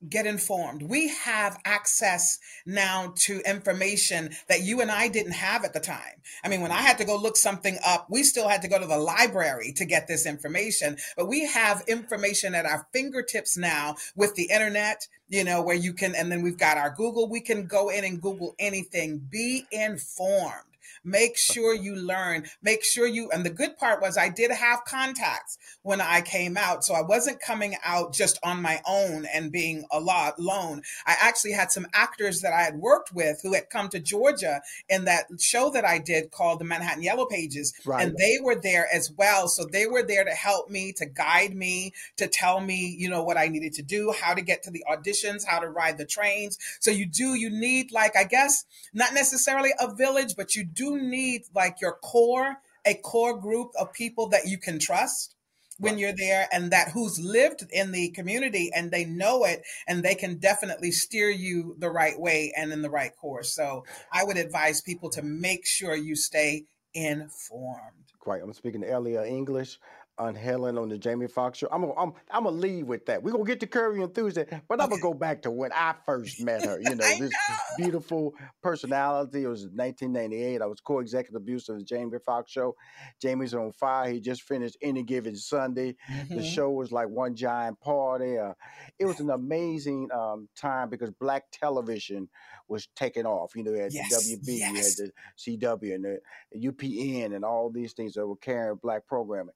get 0.09 0.27
informed. 0.27 0.83
We 0.83 1.09
have 1.09 1.59
access 1.65 2.39
now 2.67 3.15
to 3.21 3.41
information 3.41 4.31
that 4.49 4.63
you 4.63 4.81
and 4.81 4.91
I 4.91 5.09
didn't 5.09 5.33
have 5.33 5.65
at 5.65 5.73
the 5.73 5.81
time. 5.81 6.21
I 6.45 6.49
mean, 6.49 6.61
when 6.61 6.71
I 6.71 6.77
mm-hmm. 6.77 6.87
had 6.87 6.99
to 6.99 7.05
go 7.05 7.17
look 7.17 7.37
something 7.37 7.79
up, 7.87 8.07
we 8.11 8.23
still 8.23 8.49
had 8.49 8.63
to 8.63 8.69
go 8.69 8.79
to 8.79 8.87
the 8.87 8.99
library 8.99 9.73
to 9.77 9.85
get 9.85 10.07
this 10.07 10.27
information, 10.27 10.97
but 11.17 11.27
we 11.27 11.47
have 11.47 11.85
information 11.89 12.55
at 12.55 12.67
our 12.67 12.87
fingertips 12.93 13.57
now 13.57 13.97
with 14.15 14.35
the 14.35 14.51
internet, 14.53 15.09
you 15.29 15.45
know, 15.45 15.63
where 15.63 15.77
you 15.77 15.93
can, 15.93 16.15
and 16.15 16.31
then 16.31 16.43
we've 16.43 16.59
got 16.59 16.77
our 16.77 16.91
Google, 16.91 17.29
we 17.29 17.41
can 17.41 17.67
go 17.67 17.89
in 17.89 18.05
and 18.05 18.21
Google 18.21 18.55
anything. 18.59 19.27
Be 19.31 19.65
informed. 19.71 20.74
Make 21.05 21.37
sure 21.37 21.75
you 21.75 21.95
learn. 21.95 22.45
Make 22.63 22.85
sure 22.85 23.07
you, 23.07 23.31
and 23.31 23.45
the 23.45 23.51
good 23.51 23.77
part 23.77 24.01
was 24.01 24.17
I 24.17 24.29
did 24.29 24.51
have 24.51 24.85
contacts 24.85 25.59
when 25.83 26.01
I 26.01 26.21
came 26.21 26.57
out. 26.57 26.85
So 26.85 26.95
I 26.95 27.03
wasn't 27.03 27.41
coming 27.41 27.77
out 27.85 28.13
just 28.13 28.39
on 28.43 28.63
my 28.63 28.81
own 28.87 29.27
and 29.33 29.53
being 29.53 29.85
a 29.91 30.01
lot 30.01 30.39
alone. 30.39 30.83
I 31.07 31.17
actually 31.21 31.53
had 31.53 31.73
some 31.73 31.87
actors 31.93 32.41
that 32.41 32.53
I 32.53 32.63
had 32.63 32.77
worked 32.77 33.13
with 33.13 33.41
who 33.43 33.55
had 33.55 33.71
come 33.71 33.89
to 33.91 34.01
Georgia 34.01 34.63
in 34.89 35.05
that 35.05 35.27
show 35.39 35.71
that 35.71 35.85
I 35.85 35.99
did 35.99 36.31
called 36.31 36.61
the 36.61 36.65
Manhattan 36.65 37.03
Yellow 37.03 37.27
Pages. 37.27 37.75
Right. 37.85 38.07
And 38.07 38.17
they 38.17 38.39
were 38.43 38.57
there 38.61 38.87
as 38.93 39.13
well. 39.17 39.49
So 39.49 39.65
they 39.65 39.87
were 39.87 40.03
there 40.03 40.25
to 40.25 40.31
help 40.31 40.71
me, 40.71 40.93
to 40.95 41.07
guide 41.07 41.55
me, 41.55 41.93
to 42.17 42.27
tell 42.27 42.61
me, 42.61 42.95
you 42.99 43.09
know, 43.09 43.23
what 43.23 43.37
I 43.37 43.49
needed 43.49 43.75
to 43.75 43.83
do, 43.83 44.13
how 44.13 44.35
to 44.35 44.43
get 44.43 44.63
to 44.65 44.71
the 44.71 44.85
auditions, 44.91 45.45
how 45.47 45.59
to 45.61 45.69
ride 45.69 45.99
the 45.99 46.05
trains. 46.05 46.59
So 46.81 46.91
you 46.91 47.07
do, 47.07 47.35
you 47.35 47.51
need 47.51 47.93
like, 47.93 48.17
I 48.17 48.25
guess, 48.25 48.65
not 48.93 49.15
necessarily 49.15 49.71
a 49.79 49.95
village, 49.95 50.35
but 50.37 50.57
you 50.57 50.65
do 50.75 51.01
need 51.01 51.43
like 51.55 51.81
your 51.81 51.95
core, 52.03 52.57
a 52.85 52.95
core 52.95 53.39
group 53.39 53.71
of 53.79 53.93
people 53.93 54.29
that 54.29 54.47
you 54.47 54.59
can 54.59 54.79
trust 54.79 55.35
when 55.79 55.99
you're 55.99 56.15
there 56.17 56.49
and 56.53 56.71
that 56.71 56.91
who's 56.93 57.19
lived 57.19 57.65
in 57.73 57.93
the 57.93 58.11
community 58.11 58.71
and 58.75 58.91
they 58.91 59.05
know 59.05 59.45
it 59.45 59.63
and 59.89 60.03
they 60.03 60.15
can 60.15 60.37
definitely 60.37 60.93
steer 60.93 61.31
you 61.31 61.75
the 61.79 61.91
right 61.91 62.19
way 62.19 62.53
and 62.57 62.73
in 62.73 62.83
the 62.83 62.91
right 62.91 63.17
course. 63.17 63.55
So 63.55 63.85
I 64.13 64.25
would 64.25 64.37
advise 64.37 64.81
people 64.81 65.11
to 65.11 65.23
make 65.23 65.67
sure 65.67 65.95
you 65.97 66.15
stay 66.15 66.65
informed. 66.93 68.13
Quite. 68.21 68.43
I'm 68.43 68.53
speaking 68.53 68.85
earlier 68.85 69.25
English. 69.25 69.79
On 70.19 70.35
Helen 70.35 70.79
on 70.79 70.89
the 70.89 70.97
Jamie 70.99 71.27
Foxx 71.27 71.59
show. 71.59 71.69
I'm 71.73 71.81
gonna 71.81 71.95
I'm, 71.95 72.13
I'm 72.31 72.45
gonna 72.45 72.57
leave 72.57 72.87
with 72.87 73.07
that. 73.07 73.23
We're 73.23 73.33
gonna 73.33 73.45
get 73.45 73.61
to 73.61 73.67
Curvy 73.67 74.03
and 74.05 74.15
Tuesday, 74.15 74.47
but 74.69 74.81
I'm 74.81 74.89
gonna 74.89 75.03
go 75.03 75.13
back 75.15 75.43
to 75.43 75.51
when 75.51 75.73
I 75.73 75.95
first 76.07 76.41
met 76.41 76.65
her. 76.65 76.79
You 76.81 76.95
know, 76.95 77.05
this 77.19 77.31
know. 77.31 77.57
beautiful 77.77 78.35
personality. 78.63 79.43
It 79.45 79.49
was 79.49 79.63
1998. 79.75 80.63
I 80.63 80.67
was 80.67 80.81
co-executive 80.81 81.45
producer 81.45 81.73
of 81.73 81.79
the 81.81 81.85
Jamie 81.85 82.19
Foxx 82.25 82.51
show. 82.53 82.77
Jamie's 83.21 83.55
on 83.55 83.73
fire. 83.73 84.11
He 84.11 84.21
just 84.21 84.43
finished 84.43 84.77
Any 84.83 85.03
Given 85.03 85.37
Sunday. 85.37 85.97
The 86.29 86.37
Mhm. 86.37 86.45
show 86.55 86.71
was 86.71 86.93
like 86.93 87.09
one 87.09 87.35
giant 87.35 87.81
party. 87.81 88.39
Uh, 88.39 88.55
it 88.99 89.07
was 89.07 89.19
an 89.21 89.31
amazing 89.31 90.09
um, 90.13 90.49
time 90.57 90.91
because 90.91 91.11
black 91.11 91.45
television 91.51 92.29
was 92.69 92.89
taking 92.97 93.27
off. 93.27 93.55
You 93.57 93.65
know, 93.65 93.73
you 93.73 93.79
had 93.79 93.93
Yes, 93.93 94.11
the 94.29 94.37
WB, 94.37 94.59
yes. 94.59 94.71
you 94.99 95.05
had 95.05 95.13
the 95.13 95.59
CW, 95.59 95.95
and 95.95 96.05
the 96.05 96.21
UPN, 96.69 97.35
and 97.35 97.45
all 97.45 97.69
these 97.71 97.93
things 97.93 98.15
that 98.15 98.27
were 98.27 98.37
carrying 98.37 98.77
black 98.77 99.07
programming. 99.07 99.55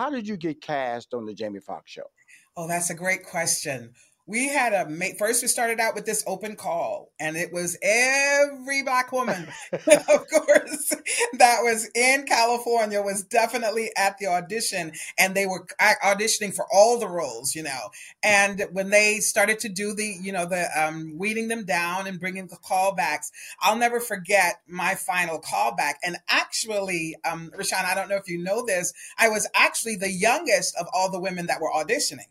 How 0.00 0.08
did 0.08 0.26
you 0.26 0.38
get 0.38 0.62
cast 0.62 1.12
on 1.12 1.26
the 1.26 1.34
Jamie 1.34 1.60
Foxx 1.60 1.90
show? 1.90 2.08
Oh, 2.56 2.66
that's 2.66 2.88
a 2.88 2.94
great 2.94 3.22
question. 3.22 3.92
We 4.30 4.48
had 4.48 4.72
a 4.72 4.88
ma- 4.88 5.06
first. 5.18 5.42
We 5.42 5.48
started 5.48 5.80
out 5.80 5.96
with 5.96 6.06
this 6.06 6.22
open 6.24 6.54
call, 6.54 7.10
and 7.18 7.36
it 7.36 7.52
was 7.52 7.76
every 7.82 8.84
black 8.84 9.10
woman, 9.10 9.48
of 9.72 10.28
course, 10.28 10.94
that 11.32 11.58
was 11.62 11.90
in 11.96 12.26
California 12.26 13.02
was 13.02 13.24
definitely 13.24 13.90
at 13.96 14.18
the 14.18 14.28
audition, 14.28 14.92
and 15.18 15.34
they 15.34 15.46
were 15.46 15.66
auditioning 15.80 16.54
for 16.54 16.64
all 16.72 17.00
the 17.00 17.08
roles, 17.08 17.56
you 17.56 17.64
know. 17.64 17.90
And 18.22 18.66
when 18.70 18.90
they 18.90 19.18
started 19.18 19.58
to 19.60 19.68
do 19.68 19.94
the, 19.94 20.16
you 20.22 20.30
know, 20.30 20.46
the 20.46 20.68
um, 20.80 21.18
weeding 21.18 21.48
them 21.48 21.64
down 21.64 22.06
and 22.06 22.20
bringing 22.20 22.46
the 22.46 22.58
callbacks, 22.58 23.32
I'll 23.58 23.78
never 23.78 23.98
forget 23.98 24.60
my 24.68 24.94
final 24.94 25.40
callback. 25.40 25.94
And 26.04 26.18
actually, 26.28 27.16
um, 27.28 27.50
Rushion, 27.58 27.78
I 27.84 27.96
don't 27.96 28.08
know 28.08 28.16
if 28.16 28.28
you 28.28 28.38
know 28.38 28.64
this, 28.64 28.92
I 29.18 29.28
was 29.28 29.48
actually 29.56 29.96
the 29.96 30.12
youngest 30.12 30.76
of 30.78 30.86
all 30.94 31.10
the 31.10 31.20
women 31.20 31.46
that 31.46 31.60
were 31.60 31.72
auditioning 31.74 32.28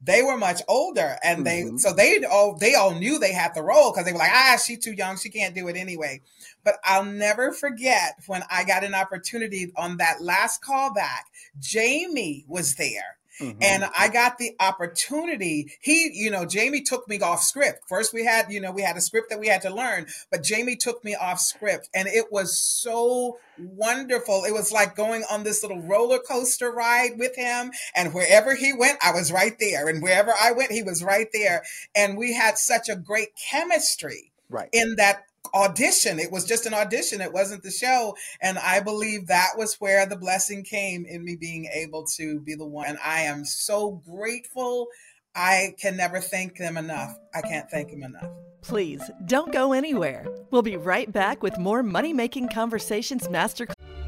they 0.00 0.22
were 0.22 0.36
much 0.36 0.62
older 0.68 1.18
and 1.24 1.44
they 1.46 1.62
Mhm. 1.62 1.80
so 1.80 1.92
they 1.92 2.24
all 2.24 2.54
they 2.54 2.74
all 2.74 2.94
knew 2.94 3.18
they 3.18 3.32
had 3.32 3.54
the 3.54 3.62
role 3.62 3.90
because 3.90 4.06
they 4.06 4.12
were 4.12 4.18
like 4.18 4.32
ah 4.32 4.56
she's 4.64 4.78
too 4.78 4.92
young 4.92 5.18
she 5.18 5.28
can't 5.28 5.54
do 5.54 5.66
it 5.68 5.76
anyway 5.76 6.20
but 6.64 6.78
i'll 6.84 7.04
never 7.04 7.52
forget 7.52 8.14
when 8.26 8.42
i 8.50 8.62
got 8.64 8.84
an 8.84 8.94
opportunity 8.94 9.72
on 9.76 9.96
that 9.96 10.22
last 10.22 10.62
callback 10.62 11.22
jamie 11.58 12.44
was 12.48 12.76
there 12.76 13.17
Mhm. 13.40 13.56
and 13.60 13.84
I 13.96 14.08
got 14.08 14.38
the 14.38 14.54
opportunity. 14.60 15.72
He, 15.80 16.10
you 16.12 16.30
know, 16.30 16.44
Jamie 16.44 16.82
took 16.82 17.08
me 17.08 17.20
off 17.20 17.42
script. 17.42 17.84
First, 17.88 18.12
we 18.12 18.24
had, 18.24 18.50
you 18.50 18.60
know, 18.60 18.72
we 18.72 18.82
had 18.82 18.96
a 18.96 19.00
script 19.00 19.30
that 19.30 19.40
we 19.40 19.48
had 19.48 19.62
to 19.62 19.70
learn, 19.70 20.06
but 20.30 20.42
Jamie 20.42 20.76
took 20.76 21.04
me 21.04 21.14
off 21.14 21.40
script, 21.40 21.88
and 21.94 22.08
it 22.08 22.32
was 22.32 22.58
so 22.58 23.38
wonderful. 23.58 24.44
It 24.44 24.52
was 24.52 24.72
like 24.72 24.96
going 24.96 25.24
on 25.30 25.44
this 25.44 25.62
little 25.62 25.82
roller 25.82 26.18
coaster 26.18 26.70
ride 26.70 27.18
with 27.18 27.36
him, 27.36 27.72
and 27.94 28.14
wherever 28.14 28.54
he 28.54 28.72
went, 28.72 28.98
I 29.02 29.12
was 29.12 29.32
right 29.32 29.56
there, 29.58 29.88
and 29.88 30.02
wherever 30.02 30.34
I 30.40 30.52
went, 30.52 30.72
he 30.72 30.82
was 30.82 31.02
right 31.02 31.28
there, 31.32 31.62
and 31.94 32.16
we 32.16 32.34
had 32.34 32.58
such 32.58 32.88
a 32.88 32.96
great 32.96 33.30
chemistry 33.50 34.32
right. 34.50 34.68
in 34.72 34.96
that 34.96 35.24
audition. 35.54 36.18
It 36.18 36.30
was 36.30 36.44
just 36.44 36.66
an 36.66 36.74
audition. 36.74 37.20
It 37.20 37.32
wasn't 37.32 37.62
the 37.62 37.70
show. 37.70 38.14
And 38.40 38.58
I 38.58 38.80
believe 38.80 39.26
that 39.26 39.52
was 39.56 39.76
where 39.76 40.06
the 40.06 40.16
blessing 40.16 40.64
came 40.64 41.04
in 41.06 41.24
me 41.24 41.36
being 41.36 41.66
able 41.72 42.04
to 42.16 42.40
be 42.40 42.54
the 42.54 42.66
one. 42.66 42.86
And 42.86 42.98
I 43.04 43.22
am 43.22 43.44
so 43.44 44.02
grateful. 44.06 44.88
I 45.34 45.74
can 45.80 45.96
never 45.96 46.20
thank 46.20 46.56
them 46.56 46.76
enough. 46.76 47.16
I 47.34 47.42
can't 47.42 47.70
thank 47.70 47.90
them 47.90 48.02
enough. 48.02 48.30
Please 48.62 49.02
don't 49.26 49.52
go 49.52 49.72
anywhere. 49.72 50.26
We'll 50.50 50.62
be 50.62 50.76
right 50.76 51.10
back 51.12 51.42
with 51.42 51.58
more 51.58 51.82
Money 51.82 52.12
Making 52.12 52.48
Conversations 52.48 53.28
Master 53.30 53.66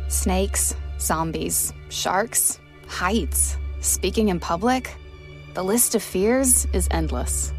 Snakes, 0.08 0.74
zombies, 0.98 1.72
sharks, 1.88 2.58
heights, 2.88 3.56
speaking 3.80 4.28
in 4.28 4.40
public. 4.40 4.96
The 5.54 5.62
list 5.62 5.94
of 5.94 6.02
fears 6.02 6.66
is 6.72 6.88
endless. 6.90 7.52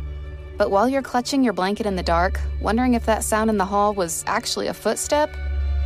But 0.61 0.69
while 0.69 0.87
you're 0.87 1.01
clutching 1.01 1.43
your 1.43 1.53
blanket 1.53 1.87
in 1.87 1.95
the 1.95 2.03
dark, 2.03 2.39
wondering 2.59 2.93
if 2.93 3.07
that 3.07 3.23
sound 3.23 3.49
in 3.49 3.57
the 3.57 3.65
hall 3.65 3.95
was 3.95 4.23
actually 4.27 4.67
a 4.67 4.75
footstep, 4.75 5.35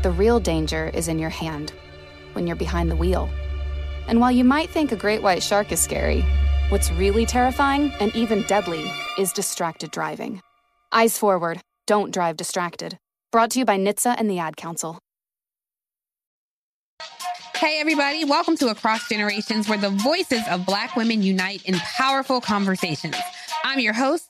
the 0.03 0.11
real 0.11 0.37
danger 0.37 0.91
is 0.93 1.07
in 1.07 1.17
your 1.17 1.29
hand 1.29 1.71
when 2.33 2.45
you're 2.45 2.57
behind 2.57 2.91
the 2.91 2.95
wheel. 2.97 3.29
And 4.09 4.19
while 4.19 4.33
you 4.33 4.43
might 4.43 4.69
think 4.69 4.91
a 4.91 4.97
great 4.97 5.23
white 5.23 5.41
shark 5.41 5.71
is 5.71 5.79
scary, 5.79 6.25
what's 6.67 6.91
really 6.91 7.25
terrifying 7.25 7.93
and 8.01 8.13
even 8.17 8.41
deadly 8.47 8.91
is 9.17 9.31
distracted 9.31 9.91
driving. 9.91 10.41
Eyes 10.91 11.17
forward, 11.17 11.61
don't 11.87 12.13
drive 12.13 12.35
distracted. 12.35 12.97
Brought 13.31 13.51
to 13.51 13.59
you 13.59 13.63
by 13.63 13.77
NHTSA 13.77 14.15
and 14.17 14.29
the 14.29 14.39
Ad 14.39 14.57
Council. 14.57 14.99
Hey, 17.55 17.79
everybody, 17.79 18.25
welcome 18.25 18.57
to 18.57 18.67
Across 18.67 19.07
Generations, 19.07 19.69
where 19.69 19.77
the 19.77 19.91
voices 19.91 20.43
of 20.49 20.65
Black 20.65 20.97
women 20.97 21.21
unite 21.23 21.63
in 21.63 21.75
powerful 21.75 22.41
conversations. 22.41 23.15
I'm 23.63 23.79
your 23.79 23.93
host, 23.93 24.29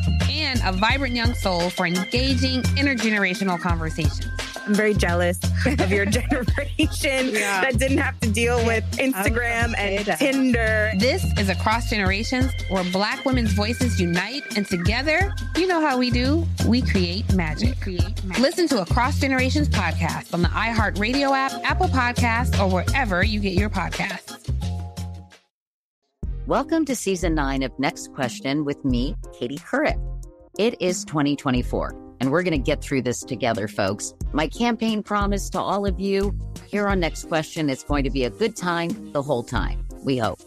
And 0.31 0.61
a 0.63 0.71
vibrant 0.71 1.13
young 1.15 1.33
soul 1.33 1.69
for 1.69 1.85
engaging 1.85 2.61
intergenerational 2.79 3.59
conversations. 3.59 4.25
I'm 4.65 4.73
very 4.73 4.93
jealous 4.93 5.37
of 5.65 5.91
your 5.91 6.05
generation 6.17 7.29
Yeah. 7.33 7.61
that 7.61 7.77
didn't 7.77 7.97
have 7.97 8.17
to 8.21 8.29
deal 8.29 8.63
with 8.65 8.85
Instagram 8.91 9.73
and 9.77 10.05
Tinder. 10.17 10.91
This 10.97 11.25
is 11.37 11.49
Across 11.49 11.89
Generations, 11.89 12.51
where 12.69 12.83
Black 12.93 13.25
women's 13.25 13.51
voices 13.53 13.99
unite, 13.99 14.43
and 14.55 14.65
together, 14.65 15.33
you 15.57 15.67
know 15.67 15.81
how 15.81 15.97
we 15.97 16.09
do, 16.09 16.45
we 16.65 16.81
create 16.81 17.33
magic. 17.33 17.75
Listen 18.39 18.67
to 18.69 18.81
Across 18.81 19.19
Generations 19.19 19.67
podcast 19.67 20.33
on 20.33 20.41
the 20.43 20.49
iHeartRadio 20.49 21.35
app, 21.35 21.51
Apple 21.65 21.87
Podcasts, 21.87 22.57
or 22.59 22.71
wherever 22.71 23.21
you 23.23 23.39
get 23.41 23.53
your 23.53 23.69
podcasts. 23.69 24.37
Welcome 26.47 26.85
to 26.85 26.95
season 26.95 27.35
nine 27.35 27.63
of 27.63 27.77
Next 27.79 28.13
Question 28.13 28.63
with 28.63 28.83
me, 28.85 29.15
Katie 29.37 29.57
Couric. 29.57 29.99
It 30.57 30.81
is 30.81 31.05
2024, 31.05 31.95
and 32.19 32.29
we're 32.29 32.43
going 32.43 32.51
to 32.51 32.57
get 32.57 32.81
through 32.81 33.03
this 33.03 33.21
together, 33.21 33.69
folks. 33.69 34.13
My 34.33 34.49
campaign 34.49 35.01
promise 35.01 35.49
to 35.51 35.61
all 35.61 35.85
of 35.85 35.97
you 35.97 36.37
here 36.67 36.89
on 36.89 36.99
Next 36.99 37.29
Question 37.29 37.69
is 37.69 37.83
going 37.83 38.03
to 38.03 38.09
be 38.09 38.25
a 38.25 38.29
good 38.29 38.57
time 38.57 39.13
the 39.13 39.21
whole 39.21 39.43
time, 39.43 39.87
we 40.03 40.17
hope. 40.17 40.41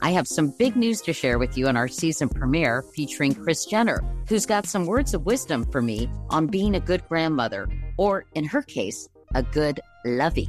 I 0.00 0.12
have 0.12 0.26
some 0.26 0.54
big 0.58 0.76
news 0.76 1.02
to 1.02 1.12
share 1.12 1.38
with 1.38 1.58
you 1.58 1.68
on 1.68 1.76
our 1.76 1.88
season 1.88 2.30
premiere 2.30 2.82
featuring 2.94 3.34
Kris 3.34 3.66
Jenner, 3.66 4.02
who's 4.26 4.46
got 4.46 4.64
some 4.64 4.86
words 4.86 5.12
of 5.12 5.26
wisdom 5.26 5.70
for 5.70 5.82
me 5.82 6.08
on 6.30 6.46
being 6.46 6.74
a 6.74 6.80
good 6.80 7.06
grandmother, 7.06 7.68
or 7.98 8.24
in 8.34 8.46
her 8.46 8.62
case, 8.62 9.10
a 9.34 9.42
good 9.42 9.78
lovey. 10.06 10.48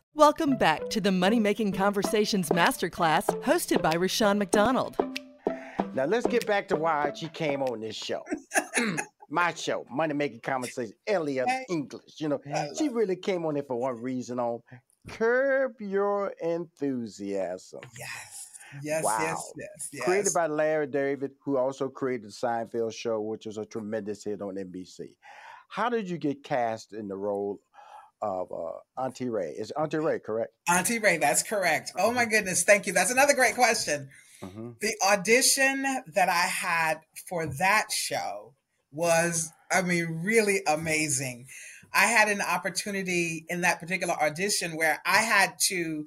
Welcome 0.13 0.57
back 0.57 0.89
to 0.89 0.99
the 0.99 1.11
Money 1.11 1.39
Making 1.39 1.71
Conversations 1.71 2.49
Masterclass 2.49 3.25
hosted 3.43 3.81
by 3.81 3.95
Rushion 3.95 4.37
McDonald. 4.37 4.97
Now 5.93 6.03
let's 6.03 6.27
get 6.27 6.45
back 6.45 6.67
to 6.67 6.75
why 6.75 7.13
she 7.15 7.29
came 7.29 7.63
on 7.63 7.79
this 7.79 7.95
show. 7.95 8.21
My 9.29 9.53
show, 9.53 9.85
Money 9.89 10.13
Making 10.13 10.41
Conversation, 10.41 10.93
Ellia 11.07 11.45
English. 11.69 12.19
You 12.19 12.27
know, 12.27 12.41
she 12.77 12.89
really 12.89 13.15
came 13.15 13.45
on 13.45 13.55
it 13.55 13.67
for 13.67 13.77
one 13.77 14.01
reason 14.01 14.37
on 14.37 14.59
curb 15.07 15.79
your 15.79 16.33
enthusiasm. 16.41 17.79
Yes. 17.97 18.49
Yes, 18.83 19.03
wow. 19.05 19.17
yes, 19.21 19.53
yes, 19.57 19.89
yes. 19.93 20.03
Created 20.03 20.33
by 20.33 20.47
Larry 20.47 20.87
David, 20.87 21.31
who 21.43 21.57
also 21.57 21.87
created 21.87 22.27
the 22.27 22.33
Seinfeld 22.33 22.93
show, 22.93 23.21
which 23.21 23.45
was 23.45 23.57
a 23.57 23.65
tremendous 23.65 24.25
hit 24.25 24.41
on 24.41 24.55
NBC. 24.55 25.15
How 25.69 25.87
did 25.87 26.09
you 26.09 26.17
get 26.17 26.43
cast 26.43 26.93
in 26.93 27.07
the 27.07 27.15
role 27.15 27.61
of 28.21 28.51
uh, 28.51 29.01
Auntie 29.01 29.29
Rae? 29.29 29.53
Is 29.57 29.71
Auntie 29.71 29.97
Rae 29.97 30.19
correct? 30.19 30.53
Auntie 30.67 30.99
Rae, 30.99 31.17
that's 31.17 31.43
correct. 31.43 31.91
Oh 31.97 32.11
my 32.11 32.25
goodness, 32.25 32.63
thank 32.63 32.87
you. 32.87 32.93
That's 32.93 33.11
another 33.11 33.33
great 33.33 33.55
question. 33.55 34.09
Mm-hmm. 34.41 34.71
The 34.79 34.95
audition 35.07 35.83
that 36.13 36.29
I 36.29 36.47
had 36.47 37.01
for 37.29 37.45
that 37.45 37.91
show 37.91 38.53
was, 38.91 39.51
I 39.71 39.81
mean, 39.81 40.21
really 40.23 40.61
amazing. 40.67 41.47
I 41.93 42.05
had 42.07 42.29
an 42.29 42.41
opportunity 42.41 43.45
in 43.49 43.61
that 43.61 43.79
particular 43.79 44.13
audition 44.13 44.77
where 44.77 44.99
I 45.05 45.17
had 45.17 45.55
to 45.67 46.05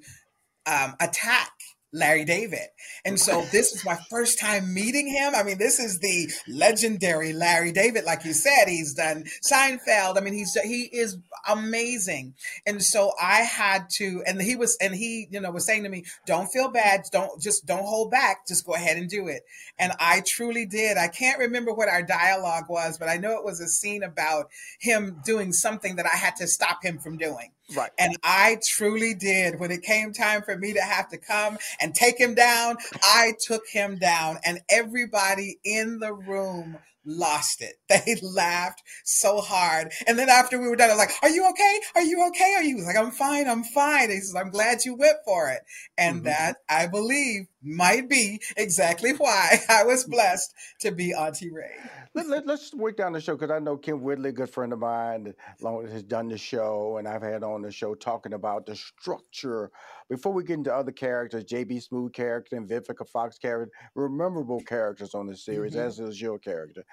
um, 0.65 0.95
attack 0.99 1.51
Larry 1.95 2.25
David. 2.25 2.67
And 3.05 3.19
so 3.19 3.45
this 3.51 3.73
is 3.73 3.85
my 3.85 3.97
first 4.09 4.37
time 4.37 4.73
meeting 4.73 5.07
him. 5.07 5.33
I 5.33 5.43
mean, 5.43 5.57
this 5.57 5.79
is 5.79 5.99
the 5.99 6.29
legendary 6.47 7.31
Larry 7.31 7.71
David. 7.71 8.03
Like 8.03 8.25
you 8.25 8.33
said, 8.33 8.65
he's 8.67 8.93
done 8.93 9.23
Seinfeld. 9.49 10.17
I 10.17 10.19
mean, 10.21 10.33
he's 10.33 10.53
he 10.61 10.89
is 10.91 11.17
amazing. 11.47 12.33
And 12.65 12.83
so 12.83 13.13
I 13.21 13.41
had 13.41 13.89
to, 13.95 14.23
and 14.27 14.41
he 14.41 14.55
was, 14.55 14.77
and 14.81 14.93
he, 14.93 15.27
you 15.31 15.39
know, 15.39 15.51
was 15.51 15.65
saying 15.65 15.83
to 15.83 15.89
me, 15.89 16.03
don't 16.25 16.47
feel 16.47 16.69
bad. 16.69 17.03
Don't 17.11 17.41
just 17.41 17.65
don't 17.65 17.85
hold 17.85 18.11
back. 18.11 18.45
Just 18.45 18.65
go 18.65 18.73
ahead 18.73 18.97
and 18.97 19.09
do 19.09 19.27
it. 19.27 19.43
And 19.79 19.93
I 19.99 20.21
truly 20.25 20.65
did. 20.65 20.97
I 20.97 21.07
can't 21.07 21.39
remember 21.39 21.73
what 21.73 21.89
our 21.89 22.03
dialogue 22.03 22.65
was, 22.67 22.97
but 22.97 23.07
I 23.07 23.17
know 23.17 23.37
it 23.37 23.45
was 23.45 23.61
a 23.61 23.67
scene 23.67 24.03
about 24.03 24.49
him 24.79 25.21
doing 25.23 25.53
something 25.53 25.95
that 25.95 26.05
I 26.05 26.17
had 26.17 26.35
to 26.37 26.47
stop 26.47 26.83
him 26.83 26.99
from 26.99 27.17
doing. 27.17 27.51
Right. 27.73 27.91
And 27.97 28.17
I 28.23 28.59
truly 28.63 29.13
did. 29.13 29.59
When 29.59 29.71
it 29.71 29.81
came 29.83 30.13
time 30.13 30.41
for 30.43 30.57
me 30.57 30.73
to 30.73 30.81
have 30.81 31.09
to 31.09 31.17
come 31.17 31.57
and 31.81 31.95
take 31.95 32.19
him 32.19 32.35
down, 32.35 32.77
I 33.03 33.33
took 33.45 33.63
him 33.71 33.97
down, 33.97 34.39
and 34.45 34.59
everybody 34.69 35.59
in 35.63 35.99
the 35.99 36.13
room 36.13 36.77
lost 37.05 37.61
it. 37.61 37.75
They 38.05 38.17
laughed 38.21 38.83
so 39.03 39.39
hard. 39.39 39.91
And 40.05 40.19
then 40.19 40.29
after 40.29 40.59
we 40.59 40.67
were 40.67 40.75
done, 40.75 40.89
I 40.89 40.93
was 40.93 40.99
like, 40.99 41.23
Are 41.23 41.29
you 41.29 41.47
okay? 41.49 41.79
Are 41.95 42.01
you 42.01 42.27
okay? 42.29 42.53
Are 42.55 42.63
you? 42.63 42.69
He 42.69 42.75
was 42.75 42.85
like, 42.85 42.97
I'm 42.97 43.11
fine. 43.11 43.47
I'm 43.47 43.63
fine. 43.63 44.09
He 44.09 44.19
says, 44.19 44.35
I'm 44.35 44.49
glad 44.49 44.83
you 44.85 44.95
went 44.95 45.17
for 45.25 45.49
it. 45.49 45.61
And 45.97 46.17
mm-hmm. 46.17 46.25
that, 46.25 46.57
I 46.67 46.87
believe, 46.87 47.47
might 47.63 48.09
be 48.09 48.41
exactly 48.57 49.11
why 49.17 49.59
I 49.69 49.83
was 49.83 50.03
blessed 50.03 50.53
to 50.81 50.91
be 50.91 51.13
Auntie 51.13 51.51
Rae. 51.51 51.71
Let, 52.13 52.29
let, 52.29 52.49
us 52.49 52.73
work 52.73 52.95
down 52.95 53.11
the 53.11 53.19
show 53.19 53.35
because 53.35 53.51
I 53.51 53.59
know 53.59 53.77
Kym 53.77 53.99
Whitley, 53.99 54.31
good 54.31 54.49
friend 54.49 54.71
of 54.71 54.79
mine, 54.79 55.33
long 55.59 55.85
has 55.87 56.03
done 56.03 56.29
the 56.29 56.37
show, 56.37 56.95
and 56.97 57.09
I've 57.09 57.21
had 57.21 57.43
on 57.43 57.61
the 57.61 57.71
show 57.71 57.93
talking 57.93 58.31
about 58.31 58.65
the 58.65 58.75
structure. 58.75 59.69
Before 60.09 60.33
we 60.33 60.43
get 60.43 60.55
into 60.55 60.73
other 60.73 60.91
characters, 60.91 61.45
JB 61.45 61.83
Smoove 61.87 62.13
character 62.13 62.55
and 62.55 62.69
Vivica 62.69 63.07
Fox 63.09 63.37
character, 63.39 63.71
memorable 63.95 64.61
characters 64.61 65.15
on 65.15 65.25
the 65.25 65.35
series, 65.35 65.73
mm-hmm. 65.73 65.87
as 65.87 65.99
is 65.99 66.21
your 66.21 66.37
character. 66.37 66.83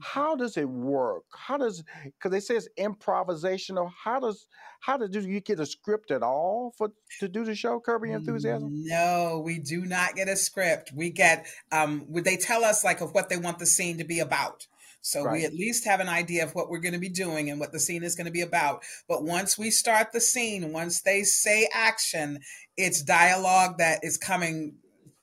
How 0.00 0.36
does 0.36 0.56
it 0.56 0.68
work? 0.68 1.24
How 1.36 1.58
does 1.58 1.82
because 2.04 2.30
they 2.30 2.40
say 2.40 2.56
it's 2.56 2.68
improvisational? 2.78 3.90
How 4.04 4.20
does 4.20 4.46
how 4.80 4.96
does 4.96 5.10
do 5.10 5.20
you 5.20 5.40
get 5.40 5.58
a 5.58 5.66
script 5.66 6.10
at 6.10 6.22
all 6.22 6.72
for 6.78 6.90
to 7.18 7.28
do 7.28 7.44
the 7.44 7.54
show, 7.54 7.80
Your 7.80 8.18
Enthusiasm? 8.18 8.70
No, 8.84 9.42
we 9.44 9.58
do 9.58 9.84
not 9.84 10.14
get 10.14 10.28
a 10.28 10.36
script. 10.36 10.92
We 10.94 11.10
get 11.10 11.46
um 11.72 12.04
would 12.08 12.24
they 12.24 12.36
tell 12.36 12.64
us 12.64 12.84
like 12.84 13.00
of 13.00 13.14
what 13.14 13.28
they 13.28 13.36
want 13.36 13.58
the 13.58 13.66
scene 13.66 13.98
to 13.98 14.04
be 14.04 14.20
about. 14.20 14.66
So 15.02 15.24
right. 15.24 15.32
we 15.32 15.44
at 15.44 15.54
least 15.54 15.84
have 15.86 16.00
an 16.00 16.08
idea 16.08 16.44
of 16.44 16.54
what 16.54 16.68
we're 16.68 16.78
going 16.80 16.94
to 16.94 17.00
be 17.00 17.08
doing 17.08 17.50
and 17.50 17.58
what 17.58 17.72
the 17.72 17.80
scene 17.80 18.02
is 18.02 18.14
going 18.14 18.26
to 18.26 18.32
be 18.32 18.42
about. 18.42 18.82
But 19.08 19.24
once 19.24 19.58
we 19.58 19.70
start 19.70 20.12
the 20.12 20.20
scene, 20.20 20.72
once 20.72 21.00
they 21.00 21.22
say 21.22 21.68
action, 21.72 22.40
it's 22.76 23.02
dialogue 23.02 23.78
that 23.78 24.00
is 24.02 24.16
coming 24.16 24.74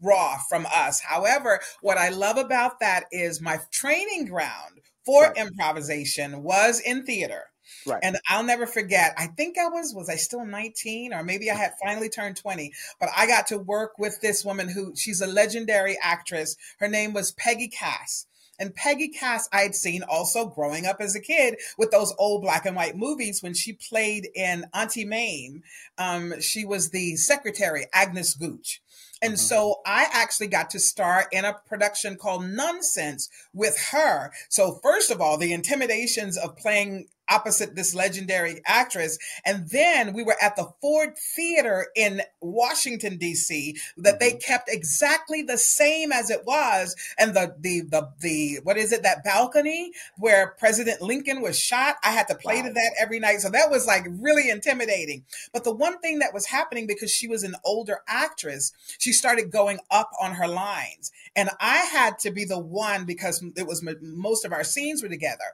raw 0.02 0.38
from 0.50 0.66
us. 0.74 1.02
However, 1.02 1.60
what 1.82 1.98
I 1.98 2.10
love 2.10 2.38
about 2.38 2.80
that 2.80 3.06
is 3.12 3.42
my 3.42 3.60
training 3.72 4.26
ground 4.26 4.82
for 5.06 5.24
right. 5.24 5.38
improvisation 5.38 6.44
was 6.44 6.80
in 6.80 7.06
theater. 7.06 7.46
Right. 7.86 8.00
And 8.04 8.18
I'll 8.28 8.44
never 8.44 8.66
forget, 8.66 9.14
I 9.18 9.28
think 9.28 9.58
I 9.58 9.68
was, 9.68 9.94
was 9.94 10.10
I 10.10 10.16
still 10.16 10.46
19 10.46 11.14
or 11.14 11.24
maybe 11.24 11.50
I 11.50 11.56
had 11.56 11.74
finally 11.84 12.10
turned 12.10 12.38
20, 12.38 12.72
but 13.00 13.10
I 13.16 13.28
got 13.28 13.48
to 13.48 13.58
work 13.58 13.98
with 13.98 14.20
this 14.22 14.44
woman 14.44 14.70
who 14.70 14.94
she's 14.96 15.22
a 15.22 15.28
legendary 15.28 15.98
actress. 16.02 16.56
Her 16.80 16.88
name 16.88 17.14
was 17.14 17.32
Peggy 17.32 17.68
Cass. 17.68 18.26
And 18.60 18.74
Peggy 18.76 19.10
Cass, 19.10 19.48
I 19.52 19.62
had 19.62 19.76
seen 19.76 20.04
also 20.04 20.48
growing 20.48 20.86
up 20.86 20.98
as 21.00 21.16
a 21.16 21.22
kid 21.22 21.56
with 21.78 21.92
those 21.92 22.14
old 22.18 22.42
black 22.42 22.66
and 22.66 22.76
white 22.76 22.96
movies 22.96 23.44
when 23.44 23.54
she 23.54 23.74
played 23.74 24.28
in 24.36 24.66
Auntie 24.74 25.06
Mame. 25.06 25.64
Um, 25.98 26.40
she 26.42 26.66
was 26.66 26.90
the 26.90 27.16
secretary, 27.16 27.86
Agnes 27.94 28.34
Gooch. 28.34 28.82
And 29.22 29.34
mm-hmm. 29.34 29.38
so 29.38 29.82
I 29.86 30.08
actually 30.12 30.48
got 30.48 30.70
to 30.72 30.80
star 30.80 31.28
in 31.32 31.46
a 31.46 31.58
production 31.68 32.18
called 32.18 32.44
Nunsense 32.44 33.30
with 33.54 33.78
her. 33.92 34.32
So, 34.50 34.80
first 34.84 35.12
of 35.12 35.22
all, 35.22 35.38
the 35.38 35.54
intimidations 35.54 36.38
of 36.38 36.58
playing 36.58 37.08
opposite 37.30 37.76
this 37.76 37.94
legendary 37.96 38.62
actress. 38.66 39.18
And 39.46 39.70
then 39.70 40.14
we 40.14 40.24
were 40.24 40.36
at 40.42 40.56
the 40.56 40.70
Ford 40.82 41.18
Theater 41.18 41.88
in 41.96 42.22
Washington, 42.42 43.18
D.C., 43.18 43.78
that 43.98 44.16
mm-hmm. 44.16 44.20
they 44.20 44.34
kept 44.34 44.70
exactly 44.70 45.42
the 45.42 45.58
same 45.58 46.12
as 46.12 46.30
it 46.30 46.46
was. 46.46 46.96
And 47.18 47.34
the, 47.34 47.56
the, 47.60 47.82
the, 47.82 48.10
the, 48.20 48.60
what 48.64 48.78
is 48.78 48.92
it, 48.92 49.04
that 49.04 49.24
balcony 49.24 49.92
where 50.18 50.56
President 50.60 51.02
Lincoln 51.02 51.42
was 51.42 51.60
shot, 51.60 51.96
I 52.04 52.12
had 52.12 52.28
to 52.28 52.36
play 52.36 52.62
wow. 52.62 52.68
to 52.68 52.74
that 52.74 52.92
every 53.00 53.20
night. 53.20 53.42
So 53.42 53.50
that 53.50 53.70
was 53.70 53.88
like 53.88 54.06
really 54.10 54.50
intimidating. 54.50 55.26
But 55.54 55.64
the 55.64 55.74
one 55.74 56.00
thing 56.00 56.20
that 56.20 56.34
was 56.34 56.48
happening 56.48 56.88
because 56.88 57.12
she 57.12 57.28
was 57.28 57.44
an 57.44 57.56
older 57.64 58.00
actress, 58.08 58.74
she 58.98 59.12
started 59.12 59.52
going 59.52 59.80
up 59.92 60.12
on 60.22 60.34
her 60.36 60.48
lines. 60.48 61.12
And 61.36 61.50
I 61.60 61.78
had 61.78 62.20
to 62.20 62.32
be 62.32 62.46
the 62.46 62.60
one 62.60 63.06
because 63.06 63.44
it 63.56 63.68
was 63.68 63.86
most 64.02 64.46
of 64.46 64.52
our 64.52 64.64
scenes 64.64 65.04
were 65.04 65.10
together 65.10 65.46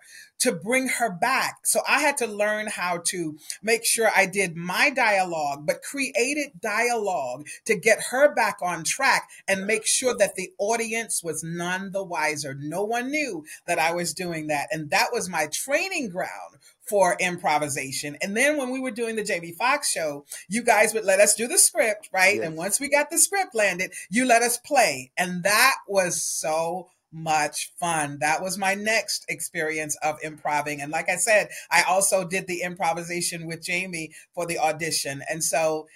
to 0.44 0.52
bring 0.52 0.90
her 0.90 1.10
back. 1.10 1.60
So 1.64 1.80
I 1.88 2.02
had 2.02 2.18
to 2.18 2.28
learn 2.28 2.68
how 2.68 3.02
to 3.08 3.38
make 3.62 3.86
sure 3.86 4.10
I 4.14 4.26
did 4.26 4.58
my 4.58 4.90
dialogue, 4.90 5.66
but 5.66 5.82
created 5.82 6.60
dialogue 6.62 7.48
to 7.66 7.76
get 7.76 8.08
her 8.12 8.36
back 8.36 8.58
on 8.62 8.84
track 8.84 9.30
and 9.48 9.66
make 9.66 9.86
sure 9.86 10.14
that 10.18 10.36
the 10.36 10.52
audience 10.58 11.24
was 11.24 11.46
none 11.46 11.94
the 11.94 12.04
wiser. 12.04 12.54
No 12.60 12.84
one 12.84 13.10
knew 13.10 13.46
that 13.68 13.80
I 13.80 13.94
was 13.94 14.14
doing 14.14 14.48
that. 14.48 14.68
And 14.70 14.90
that 14.90 15.14
was 15.14 15.30
my 15.30 15.48
training 15.48 16.10
ground 16.10 16.58
for 16.82 17.16
improvisation. 17.22 18.18
And 18.22 18.36
then 18.36 18.58
when 18.58 18.70
we 18.70 18.82
were 18.82 18.92
doing 18.92 19.16
the 19.16 19.24
Jamie 19.24 19.54
Foxx 19.54 19.90
show, 19.90 20.26
you 20.50 20.62
guys 20.62 20.94
would 20.94 21.06
let 21.06 21.22
us 21.22 21.36
do 21.36 21.48
the 21.48 21.58
script, 21.58 22.10
right? 22.12 22.36
Yes. 22.36 22.46
And 22.46 22.58
once 22.58 22.82
we 22.82 22.90
got 22.90 23.10
the 23.10 23.18
script 23.18 23.56
landed, 23.56 23.94
you 24.10 24.26
let 24.26 24.42
us 24.42 24.58
play. 24.58 25.12
And 25.18 25.44
that 25.44 25.76
was 25.88 26.22
so 26.22 26.90
much 27.14 27.72
fun. 27.80 28.18
That 28.20 28.42
was 28.42 28.58
my 28.58 28.74
next 28.74 29.26
experience 29.30 29.96
of 30.04 30.18
improving. 30.24 30.82
And 30.82 30.92
like 30.92 31.10
I 31.10 31.16
said, 31.16 31.50
I 31.72 31.84
also 31.84 32.28
did 32.28 32.48
the 32.48 32.62
improvisation 32.62 33.46
with 33.46 33.64
Jamie 33.64 34.12
for 34.34 34.46
the 34.46 34.60
audition. 34.60 35.22
And 35.30 35.44
so 35.44 35.88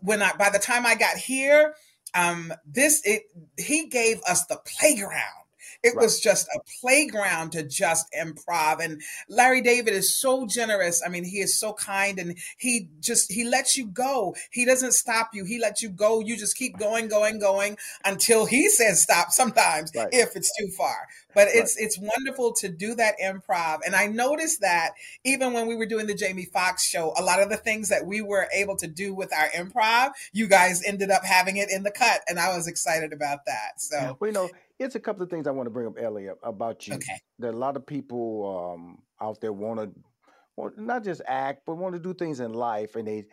when 0.00 0.22
I 0.22 0.32
by 0.36 0.50
the 0.50 0.58
time 0.58 0.86
I 0.86 0.94
got 0.94 1.16
here, 1.16 1.74
um 2.14 2.52
this 2.66 3.02
it 3.04 3.24
he 3.58 3.88
gave 3.88 4.20
us 4.28 4.46
the 4.46 4.60
playground 4.66 5.41
it 5.82 5.94
right. 5.94 6.02
was 6.02 6.20
just 6.20 6.46
a 6.48 6.60
playground 6.80 7.52
to 7.52 7.62
just 7.62 8.06
improv. 8.12 8.82
And 8.82 9.02
Larry 9.28 9.60
David 9.60 9.94
is 9.94 10.16
so 10.16 10.46
generous. 10.46 11.02
I 11.04 11.08
mean, 11.08 11.24
he 11.24 11.40
is 11.40 11.58
so 11.58 11.72
kind 11.72 12.18
and 12.18 12.38
he 12.56 12.88
just, 13.00 13.32
he 13.32 13.44
lets 13.44 13.76
you 13.76 13.86
go. 13.86 14.34
He 14.50 14.64
doesn't 14.64 14.92
stop 14.92 15.30
you. 15.32 15.44
He 15.44 15.58
lets 15.58 15.82
you 15.82 15.90
go. 15.90 16.20
You 16.20 16.36
just 16.36 16.56
keep 16.56 16.78
going, 16.78 17.08
going, 17.08 17.38
going 17.38 17.76
until 18.04 18.46
he 18.46 18.68
says 18.68 19.02
stop 19.02 19.30
sometimes 19.30 19.92
right. 19.94 20.08
if 20.12 20.36
it's 20.36 20.56
too 20.58 20.68
far. 20.68 21.08
But 21.34 21.48
it's 21.48 21.76
right. 21.76 21.84
it's 21.84 21.98
wonderful 21.98 22.52
to 22.60 22.68
do 22.68 22.94
that 22.96 23.14
improv. 23.22 23.78
And 23.86 23.96
I 23.96 24.06
noticed 24.06 24.60
that 24.60 24.90
even 25.24 25.52
when 25.52 25.66
we 25.66 25.74
were 25.74 25.86
doing 25.86 26.06
the 26.06 26.14
Jamie 26.14 26.44
Foxx 26.44 26.86
show, 26.86 27.14
a 27.16 27.22
lot 27.22 27.42
of 27.42 27.48
the 27.48 27.56
things 27.56 27.88
that 27.88 28.06
we 28.06 28.20
were 28.20 28.48
able 28.54 28.76
to 28.76 28.86
do 28.86 29.14
with 29.14 29.32
our 29.32 29.48
improv, 29.48 30.10
you 30.32 30.46
guys 30.46 30.82
ended 30.84 31.10
up 31.10 31.24
having 31.24 31.56
it 31.56 31.70
in 31.70 31.84
the 31.84 31.90
cut. 31.90 32.20
And 32.28 32.38
I 32.38 32.54
was 32.54 32.68
excited 32.68 33.12
about 33.12 33.46
that. 33.46 33.80
So 33.80 34.16
well, 34.20 34.28
you 34.28 34.34
know, 34.34 34.50
Here's 34.78 34.94
a 34.94 35.00
couple 35.00 35.22
of 35.22 35.30
things 35.30 35.46
I 35.46 35.50
want 35.50 35.66
to 35.66 35.70
bring 35.70 35.86
up, 35.86 35.96
Ellia, 35.96 36.34
about 36.42 36.86
you. 36.86 36.94
Okay. 36.94 37.20
There 37.38 37.50
are 37.50 37.54
a 37.54 37.56
lot 37.56 37.76
of 37.76 37.86
people 37.86 38.74
um, 38.74 38.98
out 39.20 39.40
there 39.40 39.52
want 39.52 39.80
to, 39.80 40.72
not 40.76 41.04
just 41.04 41.22
act, 41.26 41.62
but 41.66 41.76
want 41.76 41.94
to 41.94 42.00
do 42.00 42.14
things 42.14 42.40
in 42.40 42.52
life, 42.52 42.96
and 42.96 43.06
they 43.06 43.26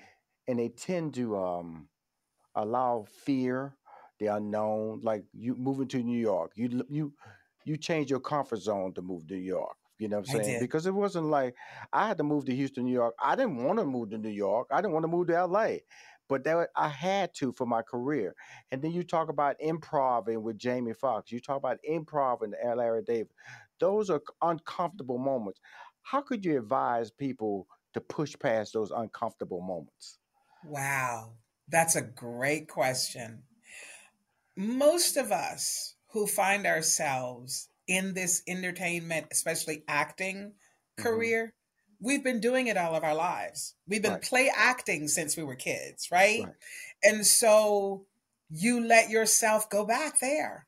and 0.47 0.59
they 0.59 0.69
tend 0.69 1.13
to 1.15 1.37
um, 1.37 1.87
allow 2.55 3.05
fear, 3.25 3.75
the 4.19 4.27
unknown. 4.27 5.01
Like 5.03 5.23
you 5.33 5.55
moving 5.55 5.87
to 5.89 6.03
New 6.03 6.19
York, 6.19 6.51
you 6.55 6.83
you 6.89 7.13
you 7.65 7.77
change 7.77 8.09
your 8.09 8.19
comfort 8.19 8.61
zone 8.61 8.93
to 8.93 9.01
move 9.01 9.27
to 9.27 9.35
New 9.35 9.41
York. 9.41 9.75
You 9.97 10.07
know 10.07 10.19
what 10.19 10.29
I'm 10.29 10.43
saying? 10.43 10.59
Because 10.61 10.85
it 10.85 10.93
wasn't 10.93 11.25
like 11.25 11.55
I 11.91 12.07
had 12.07 12.17
to 12.17 12.23
move 12.23 12.45
to 12.45 12.55
Houston, 12.55 12.85
New 12.85 12.93
York. 12.93 13.15
I 13.21 13.35
didn't 13.35 13.63
want 13.63 13.79
to 13.79 13.85
move 13.85 14.11
to 14.11 14.17
New 14.17 14.29
York. 14.29 14.67
I 14.71 14.81
didn't 14.81 14.93
want 14.93 15.03
to 15.03 15.07
move 15.09 15.27
to 15.27 15.45
LA 15.45 15.77
but 16.29 16.43
that 16.45 16.69
I 16.75 16.87
had 16.89 17.33
to 17.35 17.51
for 17.53 17.65
my 17.65 17.81
career. 17.81 18.35
And 18.71 18.81
then 18.81 18.91
you 18.91 19.03
talk 19.03 19.29
about 19.29 19.59
improv 19.59 20.41
with 20.41 20.57
Jamie 20.57 20.93
Foxx. 20.93 21.31
You 21.31 21.41
talk 21.41 21.57
about 21.57 21.79
improv 21.89 22.43
and 22.43 22.55
Larry 22.77 23.03
David. 23.03 23.33
Those 23.79 24.09
are 24.09 24.21
uncomfortable 24.41 25.17
moments. 25.17 25.59
How 26.03 26.21
could 26.21 26.45
you 26.45 26.57
advise 26.57 27.11
people 27.11 27.67
to 27.93 28.01
push 28.01 28.35
past 28.39 28.73
those 28.73 28.91
uncomfortable 28.91 29.61
moments? 29.61 30.19
Wow, 30.63 31.39
that's 31.67 31.95
a 31.97 32.01
great 32.01 32.69
question. 32.69 33.43
most 34.55 35.17
of 35.17 35.31
us 35.31 35.95
who 36.11 36.27
find 36.27 36.65
ourselves 36.65 37.69
in 37.87 38.13
this 38.13 38.43
entertainment, 38.47 39.27
especially 39.31 39.83
acting 39.87 40.55
Mm-hmm. 40.99 41.29
career, 41.29 41.53
we've 42.01 42.23
been 42.23 42.39
doing 42.39 42.67
it 42.67 42.77
all 42.77 42.95
of 42.95 43.03
our 43.03 43.15
lives. 43.15 43.75
We've 43.87 44.01
been 44.01 44.13
Right. 44.13 44.21
play 44.21 44.51
acting 44.55 45.07
since 45.07 45.35
we 45.35 45.43
were 45.43 45.55
kids, 45.55 46.09
right? 46.11 46.43
Right. 46.43 46.53
And 47.03 47.25
so 47.27 48.05
you 48.49 48.79
let 48.85 49.09
yourself 49.09 49.69
go 49.69 49.85
back 49.85 50.19
there. 50.19 50.65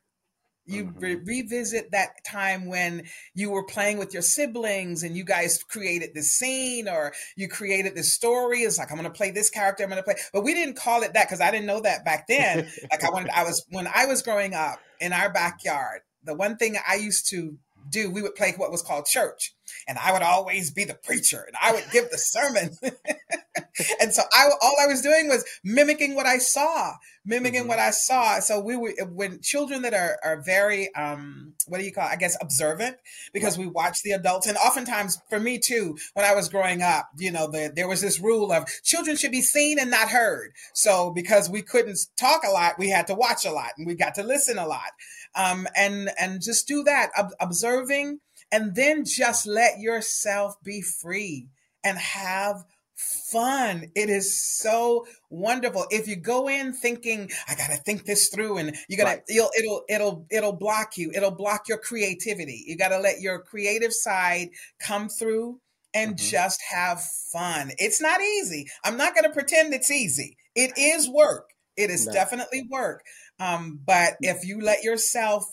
You 0.64 0.84
Mm-hmm. 0.84 0.98
re- 1.00 1.14
revisit 1.16 1.90
that 1.90 2.24
time 2.24 2.66
when 2.66 3.08
you 3.34 3.50
were 3.50 3.64
playing 3.64 3.98
with 3.98 4.12
your 4.12 4.22
siblings 4.22 5.02
and 5.02 5.16
you 5.16 5.24
guys 5.24 5.60
created 5.64 6.10
this 6.14 6.30
scene 6.30 6.86
or 6.88 7.12
you 7.34 7.48
created 7.48 7.96
this 7.96 8.12
story. 8.12 8.60
It's 8.60 8.78
like, 8.78 8.90
I'm 8.92 8.96
going 8.98 9.10
to 9.10 9.16
play 9.16 9.32
this 9.32 9.50
character. 9.50 9.82
I'm 9.82 9.90
going 9.90 9.98
to 10.00 10.04
play, 10.04 10.14
but 10.32 10.44
we 10.44 10.54
didn't 10.54 10.76
call 10.76 11.02
it 11.02 11.14
that 11.14 11.26
because 11.26 11.40
I 11.40 11.50
didn't 11.50 11.66
know 11.66 11.80
that 11.80 12.04
back 12.04 12.28
then. 12.28 12.70
like 12.92 13.02
I 13.02 13.10
wanted, 13.10 13.30
I 13.30 13.42
was, 13.42 13.64
when 13.70 13.88
I 13.92 14.06
was 14.06 14.22
growing 14.22 14.54
up 14.54 14.78
in 15.00 15.12
our 15.12 15.32
backyard, 15.32 16.02
the 16.22 16.34
one 16.34 16.56
thing 16.56 16.76
I 16.86 16.94
used 16.94 17.28
to 17.30 17.58
do, 17.92 18.10
we 18.10 18.22
would 18.22 18.34
play 18.34 18.54
what 18.56 18.72
was 18.72 18.82
called 18.82 19.06
church. 19.06 19.54
And 19.86 19.98
I 19.98 20.12
would 20.12 20.22
always 20.22 20.70
be 20.70 20.84
the 20.84 20.94
preacher 20.94 21.44
and 21.46 21.56
I 21.60 21.72
would 21.72 21.84
give 21.92 22.10
the 22.10 22.18
sermon. 22.32 22.76
and 24.00 24.12
so 24.12 24.22
I 24.32 24.48
all 24.60 24.76
I 24.82 24.86
was 24.86 25.00
doing 25.00 25.28
was 25.28 25.44
mimicking 25.64 26.14
what 26.14 26.26
I 26.26 26.38
saw, 26.38 26.94
mimicking 27.24 27.68
what 27.68 27.78
I 27.78 27.90
saw. 27.90 28.40
So 28.40 28.60
we 28.60 28.76
were 28.76 28.92
when 29.10 29.40
children 29.40 29.82
that 29.82 29.94
are 29.94 30.18
are 30.22 30.42
very 30.42 30.94
um 30.94 31.54
what 31.66 31.78
do 31.78 31.84
you 31.84 31.92
call 31.92 32.06
it? 32.06 32.12
I 32.12 32.16
guess 32.16 32.36
observant 32.40 32.96
because 33.32 33.58
we 33.58 33.66
watch 33.66 34.02
the 34.02 34.12
adults 34.12 34.46
and 34.46 34.56
oftentimes 34.56 35.18
for 35.28 35.40
me 35.40 35.58
too 35.58 35.96
when 36.14 36.24
I 36.24 36.34
was 36.34 36.48
growing 36.48 36.82
up, 36.82 37.08
you 37.16 37.32
know, 37.32 37.50
the, 37.50 37.72
there 37.74 37.88
was 37.88 38.00
this 38.00 38.20
rule 38.20 38.52
of 38.52 38.68
children 38.84 39.16
should 39.16 39.32
be 39.32 39.42
seen 39.42 39.78
and 39.78 39.90
not 39.90 40.08
heard. 40.08 40.52
So 40.74 41.10
because 41.10 41.48
we 41.48 41.62
couldn't 41.62 41.98
talk 42.18 42.42
a 42.46 42.50
lot, 42.50 42.78
we 42.78 42.90
had 42.90 43.06
to 43.08 43.14
watch 43.14 43.44
a 43.44 43.52
lot 43.52 43.70
and 43.78 43.86
we 43.86 43.94
got 43.94 44.14
to 44.16 44.22
listen 44.22 44.58
a 44.58 44.66
lot. 44.66 44.90
Um 45.34 45.66
and 45.76 46.10
and 46.18 46.40
just 46.42 46.66
do 46.68 46.82
that 46.84 47.10
ob- 47.18 47.34
observing 47.40 48.20
and 48.50 48.74
then 48.74 49.04
just 49.04 49.46
let 49.46 49.78
yourself 49.80 50.56
be 50.62 50.82
free 50.82 51.48
and 51.84 51.98
have 51.98 52.64
fun. 52.94 53.90
It 53.96 54.08
is 54.10 54.40
so 54.40 55.06
wonderful. 55.30 55.86
If 55.90 56.06
you 56.06 56.16
go 56.16 56.48
in 56.48 56.72
thinking, 56.72 57.30
I 57.48 57.54
gotta 57.54 57.76
think 57.76 58.04
this 58.04 58.28
through 58.28 58.58
and 58.58 58.76
you're 58.88 58.98
gonna 58.98 59.10
Right. 59.16 59.22
you'll 59.28 59.50
it'll 59.58 59.84
it'll 59.88 60.26
it'll 60.30 60.52
block 60.52 60.96
you. 60.96 61.10
It'll 61.14 61.30
block 61.34 61.68
your 61.68 61.78
creativity. 61.78 62.62
You 62.66 62.76
gotta 62.76 62.98
let 62.98 63.20
your 63.20 63.40
creative 63.40 63.92
side 63.92 64.50
come 64.78 65.08
through 65.08 65.60
and 65.94 66.16
just 66.16 66.60
have 66.70 67.02
fun. 67.32 67.72
It's 67.78 68.00
not 68.00 68.20
easy. 68.20 68.66
I'm 68.84 68.96
not 68.96 69.14
gonna 69.14 69.32
pretend 69.32 69.74
it's 69.74 69.90
easy. 69.90 70.36
It 70.54 70.72
is 70.76 71.08
work. 71.08 71.50
It 71.76 71.90
is 71.90 72.06
No. 72.06 72.12
definitely 72.12 72.66
work. 72.70 73.02
Um, 73.42 73.80
but 73.84 74.14
if 74.22 74.44
you 74.44 74.60
let 74.60 74.84
yourself 74.84 75.44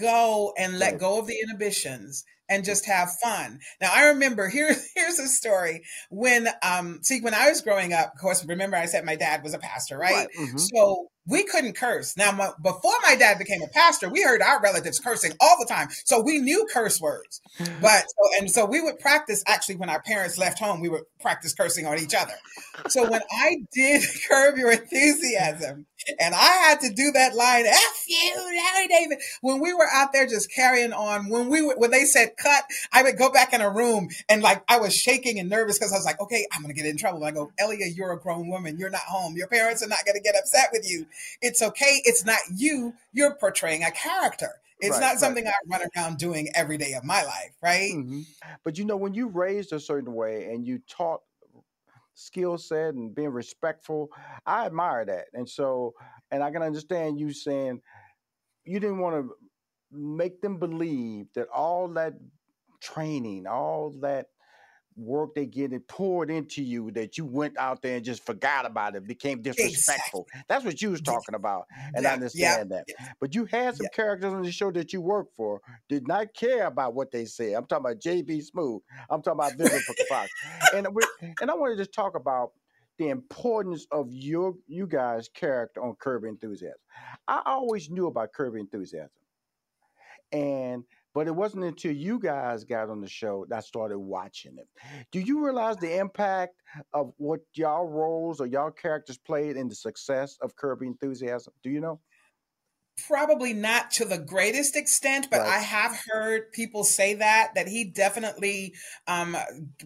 go 0.00 0.52
and 0.58 0.78
let 0.78 0.98
go 0.98 1.18
of 1.18 1.26
the 1.26 1.38
inhibitions 1.40 2.24
and 2.48 2.64
just 2.64 2.86
have 2.86 3.10
fun. 3.22 3.60
Now 3.80 3.90
I 3.94 4.08
remember 4.08 4.48
here 4.56 4.74
here's 4.94 5.18
a 5.18 5.26
story 5.28 5.82
when 6.10 6.48
um 6.62 7.00
see 7.02 7.20
when 7.20 7.34
I 7.34 7.48
was 7.48 7.60
growing 7.62 7.92
up, 7.92 8.12
of 8.14 8.20
course, 8.20 8.44
remember 8.44 8.76
I 8.76 8.86
said 8.86 9.04
my 9.04 9.16
dad 9.16 9.42
was 9.42 9.54
a 9.54 9.58
pastor, 9.58 9.98
right? 9.98 10.12
Right, 10.14 10.28
mhm. 10.38 10.60
So 10.60 11.08
we 11.26 11.44
couldn't 11.44 11.74
curse. 11.74 12.16
Now 12.16 12.32
my, 12.32 12.50
before 12.62 12.94
my 13.02 13.14
dad 13.14 13.38
became 13.38 13.62
a 13.62 13.68
pastor, 13.68 14.08
we 14.08 14.22
heard 14.22 14.42
our 14.42 14.60
relatives 14.60 14.98
cursing 14.98 15.32
all 15.40 15.56
the 15.58 15.66
time. 15.66 15.88
So 16.04 16.20
we 16.20 16.38
knew 16.38 16.66
curse 16.72 17.00
words. 17.00 17.40
But 17.80 18.04
and 18.38 18.50
so 18.50 18.64
we 18.64 18.80
would 18.80 18.98
practice 18.98 19.44
actually 19.46 19.76
when 19.76 19.88
our 19.88 20.02
parents 20.02 20.38
left 20.38 20.58
home, 20.58 20.80
we 20.80 20.88
would 20.88 21.02
practice 21.20 21.54
cursing 21.54 21.86
on 21.86 21.98
each 21.98 22.14
other. 22.14 22.34
So 22.88 23.08
when 23.08 23.20
I 23.30 23.56
did 23.72 24.02
curb 24.28 24.56
your 24.56 24.72
enthusiasm 24.72 25.86
and 26.18 26.34
I 26.34 26.38
had 26.68 26.80
to 26.80 26.92
do 26.92 27.12
that 27.12 27.36
line, 27.36 27.66
F 27.66 28.04
you, 28.08 28.34
Larry 28.34 28.88
David, 28.88 29.18
when 29.40 29.60
we 29.60 29.72
were 29.72 29.86
out 29.92 30.12
there 30.12 30.26
just 30.26 30.52
carrying 30.52 30.92
on, 30.92 31.28
when 31.28 31.48
we 31.48 31.60
when 31.60 31.90
they 31.90 32.04
said 32.04 32.32
cut, 32.36 32.64
I 32.92 33.02
would 33.02 33.16
go 33.16 33.30
back 33.30 33.52
in 33.52 33.60
a 33.60 33.70
room 33.70 34.08
and 34.28 34.42
like 34.42 34.64
I 34.68 34.78
was 34.78 34.96
shaking 34.96 35.38
and 35.38 35.48
nervous 35.48 35.78
because 35.78 35.92
I 35.92 35.96
was 35.96 36.04
like, 36.04 36.20
okay, 36.20 36.46
I'm 36.52 36.62
gonna 36.62 36.74
get 36.74 36.86
in 36.86 36.96
trouble. 36.96 37.24
I 37.24 37.30
go, 37.30 37.52
Ellia, 37.60 37.94
you're 37.94 38.12
a 38.12 38.18
grown 38.18 38.48
woman. 38.48 38.78
You're 38.78 38.90
not 38.90 39.02
home. 39.02 39.36
Your 39.36 39.46
parents 39.46 39.84
are 39.84 39.88
not 39.88 40.00
gonna 40.04 40.20
get 40.20 40.34
upset 40.34 40.70
with 40.72 40.88
you. 40.88 41.06
It's 41.40 41.62
okay. 41.62 42.02
It's 42.04 42.24
not 42.24 42.40
you. 42.56 42.94
You're 43.12 43.34
portraying 43.36 43.84
a 43.84 43.90
character. 43.90 44.60
It's 44.80 44.98
Right, 44.98 45.00
not 45.00 45.18
right. 45.18 45.20
something 45.20 45.46
I 45.46 45.52
run 45.68 45.82
around 45.96 46.18
doing 46.18 46.48
every 46.54 46.76
day 46.78 46.94
of 46.94 47.04
my 47.04 47.22
life, 47.24 47.54
right? 47.62 47.94
Mhm. 47.94 48.26
But 48.64 48.78
you 48.78 48.84
know, 48.84 48.96
when 48.96 49.14
you 49.14 49.28
raised 49.28 49.72
a 49.72 49.80
certain 49.80 50.14
way 50.14 50.52
and 50.52 50.66
you 50.66 50.78
taught 50.80 51.22
skill 52.14 52.58
set 52.58 52.94
and 52.94 53.14
being 53.14 53.30
respectful, 53.30 54.10
I 54.46 54.66
admire 54.66 55.04
that. 55.06 55.28
And 55.34 55.48
so, 55.48 55.94
and 56.30 56.42
I 56.42 56.50
can 56.50 56.62
understand 56.62 57.20
you 57.20 57.32
saying 57.32 57.82
you 58.64 58.80
didn't 58.80 58.98
want 58.98 59.16
to 59.16 59.36
make 59.90 60.40
them 60.42 60.58
believe 60.58 61.28
that 61.34 61.48
all 61.48 61.88
that 61.90 62.14
training, 62.80 63.46
all 63.46 63.90
that 64.02 64.28
work 64.96 65.34
they 65.34 65.46
get 65.46 65.72
it 65.72 65.86
poured 65.88 66.30
into 66.30 66.62
you 66.62 66.90
that 66.90 67.18
you 67.18 67.24
went 67.24 67.56
out 67.58 67.82
there 67.82 67.96
and 67.96 68.04
just 68.04 68.24
forgot 68.24 68.66
about 68.66 68.94
it 68.94 69.06
became 69.06 69.42
disrespectful. 69.42 70.26
That's 70.48 70.64
what 70.64 70.80
you 70.82 70.90
was 70.90 71.00
talking 71.00 71.34
about 71.34 71.66
and 71.94 72.06
i 72.06 72.12
understand 72.12 72.70
yeah, 72.70 72.82
that. 72.96 73.12
but 73.20 73.34
you 73.34 73.44
had 73.46 73.76
some 73.76 73.86
characters 73.94 74.32
on 74.32 74.42
the 74.42 74.52
show 74.52 74.70
that 74.70 74.92
you 74.92 75.00
worked 75.00 75.34
for 75.34 75.60
did 75.88 76.06
not 76.06 76.34
care 76.34 76.66
about 76.66 76.94
what 76.94 77.10
they 77.10 77.24
said. 77.24 77.54
I'm 77.54 77.66
talking 77.66 77.86
about 77.86 78.00
jb 78.00 78.42
smoove 78.50 78.80
i'm 79.10 79.22
talking 79.22 79.40
about 79.40 79.52
Vivica 79.52 80.06
fox. 80.08 80.30
And 80.74 80.86
and 81.40 81.50
i 81.50 81.54
want 81.54 81.76
to 81.76 81.76
just 81.76 81.94
talk 81.94 82.16
about 82.16 82.52
the 82.98 83.08
importance 83.08 83.86
of 83.90 84.08
your 84.10 84.54
you 84.66 84.86
guys 84.86 85.28
character 85.28 85.82
on 85.82 85.94
curb 85.96 86.24
enthusiasm. 86.24 86.78
I 87.26 87.42
always 87.46 87.90
knew 87.90 88.06
about 88.06 88.32
curb 88.32 88.54
enthusiasm. 88.54 89.10
And 90.30 90.84
but 91.14 91.26
it 91.26 91.34
wasn't 91.34 91.64
until 91.64 91.92
you 91.92 92.18
guys 92.18 92.64
got 92.64 92.88
on 92.90 93.00
the 93.00 93.08
show 93.08 93.44
that 93.48 93.56
I 93.56 93.60
started 93.60 93.98
watching 93.98 94.56
it. 94.58 94.68
Do 95.10 95.20
you 95.20 95.44
realize 95.44 95.76
the 95.76 95.98
impact 95.98 96.54
of 96.92 97.12
what 97.18 97.40
y'all 97.54 97.86
roles 97.86 98.40
or 98.40 98.46
y'all 98.46 98.70
characters 98.70 99.18
played 99.18 99.56
in 99.56 99.68
the 99.68 99.74
success 99.74 100.38
of 100.40 100.52
Your 100.62 100.78
Enthusiasm? 100.82 101.52
Do 101.62 101.70
you 101.70 101.80
know? 101.80 102.00
Probably 103.08 103.54
not 103.54 103.90
to 103.92 104.04
the 104.04 104.18
greatest 104.18 104.76
extent, 104.76 105.28
but 105.30 105.40
Right. 105.40 105.48
I 105.48 105.58
have 105.60 105.98
heard 106.10 106.52
people 106.52 106.84
say 106.84 107.14
that 107.14 107.52
that 107.54 107.66
he 107.66 107.84
definitely 107.84 108.74
um 109.08 109.34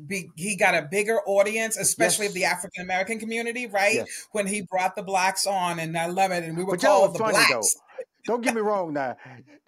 be, 0.07 0.29
he 0.35 0.57
got 0.57 0.75
a 0.75 0.83
bigger 0.83 1.21
audience, 1.25 1.77
especially 1.77 2.27
of 2.27 2.35
the 2.35 2.45
African 2.45 2.83
American 2.83 3.21
community, 3.21 3.69
right? 3.69 3.95
Yes. 3.95 4.27
When 4.33 4.49
he 4.49 4.63
brought 4.63 4.97
the 4.97 5.05
blacks 5.05 5.47
on, 5.47 5.79
and 5.79 5.97
I 5.97 6.07
love 6.07 6.33
it, 6.33 6.43
and 6.43 6.57
we 6.57 6.65
were 6.65 6.73
But 6.73 6.81
called 6.83 7.15
the 7.15 7.19
funny 7.21 7.33
blacks. 7.35 7.51
though. 7.51 7.81
Don't 8.27 8.43
get 8.43 8.55
me 8.57 8.61
wrong 8.61 8.93
now. 8.93 9.17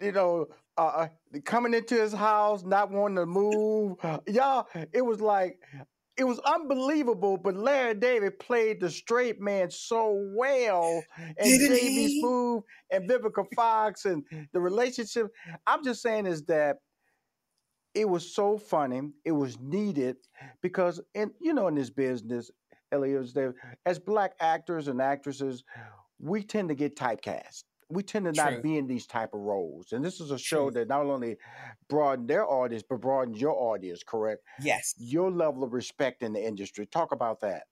You 0.01 0.11
know, 0.11 0.47
uh, 0.87 1.07
coming 1.45 1.73
into 1.73 1.95
his 1.95 2.13
house, 2.13 2.63
not 2.63 2.91
wanting 2.91 3.17
to 3.17 3.25
move. 3.25 3.97
Y'all, 4.27 4.67
it 4.93 5.05
was 5.05 5.21
like 5.21 5.59
it 6.17 6.25
was 6.25 6.39
unbelievable, 6.39 7.37
but 7.37 7.55
Larry 7.55 7.93
David 7.93 8.39
played 8.39 8.81
the 8.81 8.89
straight 8.89 9.39
man 9.39 9.71
so 9.71 10.27
well, 10.35 11.01
and 11.17 11.47
he? 11.47 12.21
Smoove 12.21 12.63
and 12.91 13.09
Vivica 13.09 13.45
Fox 13.55 14.05
and 14.05 14.23
the 14.51 14.59
relationship. 14.59 15.27
I'm 15.65 15.83
just 15.83 16.01
saying 16.01 16.25
is 16.25 16.43
that 16.45 16.77
it 17.95 18.07
was 18.07 18.35
so 18.35 18.57
funny, 18.57 19.01
it 19.25 19.31
was 19.31 19.59
needed 19.59 20.17
because, 20.61 21.01
in 21.15 21.31
you 21.39 21.53
know, 21.53 21.67
in 21.67 21.75
this 21.75 21.89
business, 21.89 22.51
Ellia, 22.93 23.33
David, 23.33 23.55
as 23.85 23.97
black 23.97 24.33
actors 24.39 24.87
and 24.87 25.01
actresses, 25.01 25.63
we 26.19 26.43
tend 26.43 26.69
to 26.69 26.75
get 26.75 26.97
typecast. 26.97 27.63
We 27.89 28.03
tend 28.03 28.25
to 28.25 28.31
not 28.31 28.61
be 28.61 28.77
in 28.77 28.85
these 28.85 29.07
type 29.07 29.33
of 29.33 29.39
roles, 29.39 29.93
and 29.93 30.05
this 30.05 30.19
is 30.21 30.29
a 30.29 30.37
show 30.37 30.69
that 30.71 30.87
not 30.87 31.05
only 31.07 31.37
broadened 31.87 32.29
their 32.29 32.47
audience 32.47 32.83
but 32.87 33.01
broadened 33.01 33.37
your 33.37 33.55
audience. 33.55 34.03
Correct? 34.05 34.43
Yes. 34.61 34.93
Your 34.99 35.31
level 35.31 35.63
of 35.63 35.73
respect 35.73 36.21
in 36.21 36.33
the 36.33 36.45
industry. 36.45 36.85
Talk 36.85 37.11
about 37.11 37.41
that. 37.41 37.63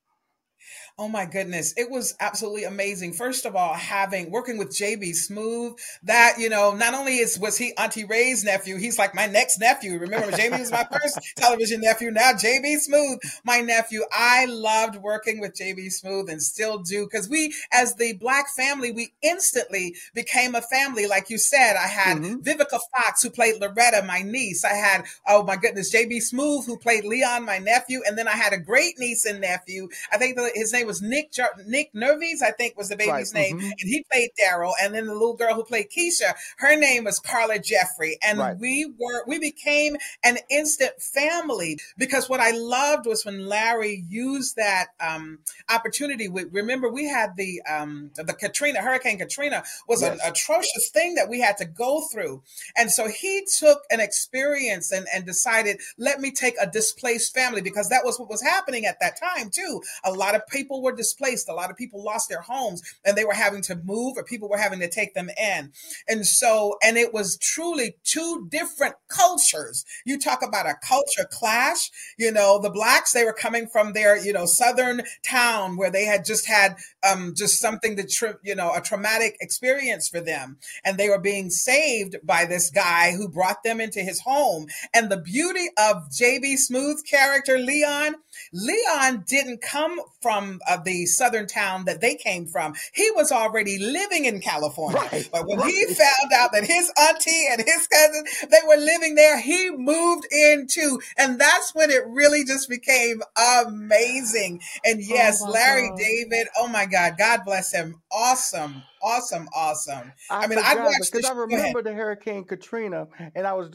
Oh 0.99 1.07
my 1.07 1.25
goodness. 1.25 1.73
It 1.77 1.91
was 1.91 2.15
absolutely 2.19 2.63
amazing. 2.63 3.13
First 3.13 3.45
of 3.45 3.55
all, 3.55 3.73
having 3.73 4.31
working 4.31 4.57
with 4.57 4.69
JB 4.69 5.11
Smoove, 5.11 5.77
that, 6.03 6.35
you 6.39 6.49
know, 6.49 6.71
not 6.71 6.95
only 6.95 7.17
is 7.17 7.37
was 7.37 7.57
he 7.57 7.73
Auntie 7.77 8.05
Rae's 8.05 8.43
nephew, 8.43 8.77
he's 8.77 8.97
like 8.97 9.13
my 9.13 9.27
next 9.27 9.59
nephew. 9.59 9.99
Remember, 9.99 10.31
JB 10.31 10.59
was 10.59 10.71
my 10.71 10.87
first 10.91 11.19
television 11.35 11.81
nephew. 11.81 12.09
Now 12.09 12.31
JB 12.31 12.77
Smoove, 12.89 13.17
my 13.43 13.59
nephew. 13.59 14.03
I 14.11 14.45
loved 14.45 14.95
working 14.95 15.39
with 15.39 15.53
JB 15.53 15.87
Smoove 15.87 16.31
and 16.31 16.41
still 16.41 16.79
do 16.79 17.05
because 17.05 17.29
we, 17.29 17.53
as 17.71 17.95
the 17.95 18.13
black 18.13 18.47
family, 18.55 18.91
we 18.91 19.13
instantly 19.21 19.95
became 20.15 20.55
a 20.55 20.61
family. 20.61 21.05
Like 21.05 21.29
you 21.29 21.37
said, 21.37 21.75
I 21.75 21.87
had 21.87 22.17
mm-hmm. 22.17 22.37
Vivica 22.37 22.79
Fox 22.95 23.21
who 23.21 23.29
played 23.29 23.61
Loretta, 23.61 24.03
my 24.05 24.23
niece. 24.23 24.65
I 24.65 24.73
had, 24.73 25.05
oh 25.27 25.43
my 25.43 25.57
goodness, 25.57 25.93
JB 25.93 26.17
Smoove 26.33 26.65
who 26.65 26.77
played 26.77 27.05
Leon, 27.05 27.45
my 27.45 27.59
nephew. 27.59 28.01
And 28.07 28.17
then 28.17 28.27
I 28.27 28.35
had 28.35 28.53
a 28.53 28.57
great 28.57 28.97
niece 28.97 29.25
and 29.25 29.41
nephew. 29.41 29.89
I 30.11 30.17
think 30.17 30.35
that 30.37 30.56
his 30.57 30.73
name 30.73 30.87
was 30.87 31.01
Nick 31.01 31.31
Nick 31.65 31.93
Nervies, 31.93 32.41
I 32.41 32.51
think 32.51 32.77
was 32.77 32.89
the 32.89 32.95
baby's 32.95 33.33
right. 33.33 33.41
name, 33.41 33.57
mm-hmm. 33.57 33.65
and 33.65 33.89
he 33.89 34.05
played 34.11 34.29
Daryl. 34.39 34.73
And 34.81 34.93
then 34.93 35.07
the 35.07 35.13
little 35.13 35.35
girl 35.35 35.53
who 35.53 35.63
played 35.63 35.87
Keisha, 35.95 36.33
her 36.57 36.75
name 36.75 37.05
was 37.05 37.19
Carla 37.19 37.59
Jeffrey, 37.59 38.17
and 38.23 38.39
right. 38.39 38.57
we 38.57 38.91
were 38.97 39.23
we 39.27 39.39
became 39.39 39.95
an 40.23 40.37
instant 40.49 41.01
family 41.01 41.79
because 41.97 42.29
what 42.29 42.39
I 42.39 42.51
loved 42.51 43.05
was 43.05 43.25
when 43.25 43.45
Larry 43.45 44.05
used 44.09 44.55
that 44.55 44.87
um, 44.99 45.39
opportunity. 45.69 46.27
We, 46.27 46.45
remember, 46.45 46.89
we 46.89 47.07
had 47.07 47.35
the 47.37 47.61
um, 47.69 48.11
the 48.15 48.33
Katrina 48.33 48.81
Hurricane 48.81 49.17
Katrina 49.17 49.63
was 49.87 50.01
yes. 50.01 50.13
an 50.13 50.31
atrocious 50.31 50.89
thing 50.93 51.15
that 51.15 51.29
we 51.29 51.39
had 51.39 51.57
to 51.57 51.65
go 51.65 52.01
through, 52.11 52.43
and 52.75 52.91
so 52.91 53.07
he 53.07 53.45
took 53.59 53.83
an 53.89 53.99
experience 53.99 54.91
and 54.91 55.07
and 55.13 55.25
decided 55.25 55.79
let 55.97 56.19
me 56.19 56.31
take 56.31 56.55
a 56.59 56.67
displaced 56.67 57.33
family 57.33 57.61
because 57.61 57.89
that 57.89 58.03
was 58.03 58.19
what 58.19 58.29
was 58.29 58.41
happening 58.41 58.85
at 58.85 58.99
that 58.99 59.19
time 59.19 59.49
too. 59.49 59.81
A 60.03 60.11
lot 60.11 60.35
of 60.35 60.36
people 60.49 60.81
were 60.81 60.95
displaced. 60.95 61.49
A 61.49 61.53
lot 61.53 61.69
of 61.69 61.77
people 61.77 62.03
lost 62.03 62.29
their 62.29 62.41
homes 62.41 62.81
and 63.05 63.17
they 63.17 63.25
were 63.25 63.33
having 63.33 63.61
to 63.63 63.75
move 63.75 64.17
or 64.17 64.23
people 64.23 64.49
were 64.49 64.57
having 64.57 64.79
to 64.79 64.89
take 64.89 65.13
them 65.13 65.29
in. 65.39 65.71
And 66.07 66.25
so, 66.25 66.77
and 66.83 66.97
it 66.97 67.13
was 67.13 67.37
truly 67.37 67.95
two 68.03 68.47
different 68.49 68.95
cultures. 69.07 69.85
You 70.05 70.19
talk 70.19 70.41
about 70.43 70.65
a 70.65 70.75
culture 70.87 71.27
clash, 71.29 71.91
you 72.17 72.31
know, 72.31 72.59
the 72.59 72.69
blacks, 72.69 73.11
they 73.11 73.23
were 73.23 73.33
coming 73.33 73.67
from 73.67 73.93
their, 73.93 74.17
you 74.17 74.33
know, 74.33 74.45
southern 74.45 75.01
town 75.23 75.77
where 75.77 75.91
they 75.91 76.05
had 76.05 76.25
just 76.25 76.47
had 76.47 76.75
um, 77.09 77.33
just 77.35 77.59
something 77.59 77.95
that, 77.95 78.09
tra- 78.09 78.37
you 78.43 78.55
know, 78.55 78.73
a 78.73 78.81
traumatic 78.81 79.37
experience 79.41 80.07
for 80.07 80.19
them. 80.19 80.57
And 80.83 80.97
they 80.97 81.09
were 81.09 81.19
being 81.19 81.49
saved 81.49 82.17
by 82.23 82.45
this 82.45 82.69
guy 82.69 83.11
who 83.11 83.29
brought 83.29 83.63
them 83.63 83.79
into 83.79 84.01
his 84.01 84.21
home. 84.21 84.67
And 84.93 85.09
the 85.09 85.17
beauty 85.17 85.67
of 85.77 86.09
JB 86.09 86.55
Smoove's 86.57 87.03
character, 87.03 87.57
Leon, 87.57 88.15
Leon 88.53 89.23
didn't 89.27 89.61
come 89.61 89.99
from 90.27 90.59
uh, 90.67 90.75
the 90.83 91.05
southern 91.05 91.47
town 91.47 91.85
that 91.85 92.01
they 92.01 92.13
came 92.13 92.45
from. 92.45 92.73
He 92.93 93.09
was 93.11 93.31
already 93.31 93.79
living 93.79 94.25
in 94.25 94.41
California. 94.41 94.99
Right, 95.09 95.29
but 95.31 95.47
when 95.47 95.59
right. 95.59 95.73
he 95.73 95.85
found 95.85 96.33
out 96.35 96.51
that 96.51 96.65
his 96.65 96.91
auntie 96.99 97.47
and 97.49 97.61
his 97.61 97.87
cousin, 97.87 98.25
they 98.51 98.59
were 98.67 98.75
living 98.75 99.15
there, 99.15 99.39
he 99.39 99.69
moved 99.69 100.27
into, 100.29 100.99
and 101.17 101.39
that's 101.39 101.73
when 101.73 101.91
it 101.91 102.05
really 102.09 102.43
just 102.43 102.67
became 102.67 103.21
amazing. 103.65 104.59
And 104.83 104.99
oh 104.99 105.15
yes, 105.15 105.41
oh 105.41 105.49
Larry 105.49 105.87
God. 105.87 105.97
David, 105.97 106.47
oh 106.57 106.67
my 106.67 106.85
God, 106.85 107.13
God 107.17 107.45
bless 107.45 107.71
him. 107.71 108.01
Awesome, 108.11 108.83
awesome, 109.01 109.47
awesome. 109.55 110.11
I, 110.29 110.43
I 110.43 110.47
mean, 110.47 110.59
I 110.59 110.75
watched 110.75 111.13
because 111.13 111.23
I 111.23 111.33
remember 111.35 111.81
the 111.81 111.93
Hurricane 111.93 112.43
Katrina, 112.43 113.07
and 113.33 113.47
I 113.47 113.53
was 113.53 113.69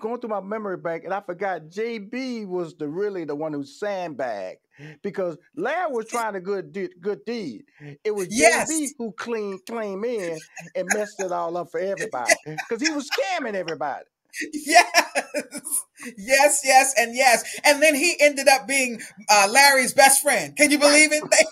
going 0.00 0.20
through 0.20 0.30
my 0.30 0.40
memory 0.40 0.76
bank, 0.76 1.04
and 1.04 1.14
I 1.14 1.20
forgot 1.20 1.70
JB 1.70 2.48
was 2.48 2.74
the 2.74 2.88
really 2.88 3.24
the 3.24 3.36
one 3.36 3.52
who 3.52 3.62
sandbagged 3.62 4.58
because 5.02 5.36
Larry 5.56 5.92
was 5.92 6.08
trying 6.08 6.34
a 6.34 6.40
good 6.40 6.76
good 7.00 7.24
deed. 7.24 7.64
It 8.04 8.14
was 8.14 8.28
yes. 8.30 8.72
JB 8.72 8.88
who 8.98 9.12
clean 9.12 9.58
came 9.66 10.04
in 10.04 10.38
and 10.74 10.88
messed 10.94 11.20
it 11.20 11.32
all 11.32 11.56
up 11.56 11.70
for 11.70 11.80
everybody 11.80 12.34
because 12.46 12.86
he 12.86 12.92
was 12.92 13.08
scamming 13.10 13.54
everybody. 13.54 14.04
Yes, 14.52 15.84
yes, 16.16 16.60
yes, 16.64 16.94
and 16.98 17.14
yes, 17.14 17.60
and 17.64 17.80
then 17.80 17.94
he 17.94 18.16
ended 18.18 18.48
up 18.48 18.66
being 18.66 19.00
uh, 19.30 19.46
Larry's 19.48 19.94
best 19.94 20.22
friend. 20.22 20.56
Can 20.56 20.72
you 20.72 20.78
believe 20.78 21.12
it? 21.12 21.22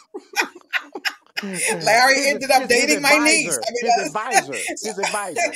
Larry 1.43 2.27
ended 2.29 2.51
up 2.51 2.69
dating 2.69 3.03
my 3.03 3.19
niece. 3.19 3.59
I 3.59 3.71
mean, 3.73 3.93
his 3.99 4.07
advisor. 4.07 4.53
His 4.53 4.99
advisor. 4.99 5.53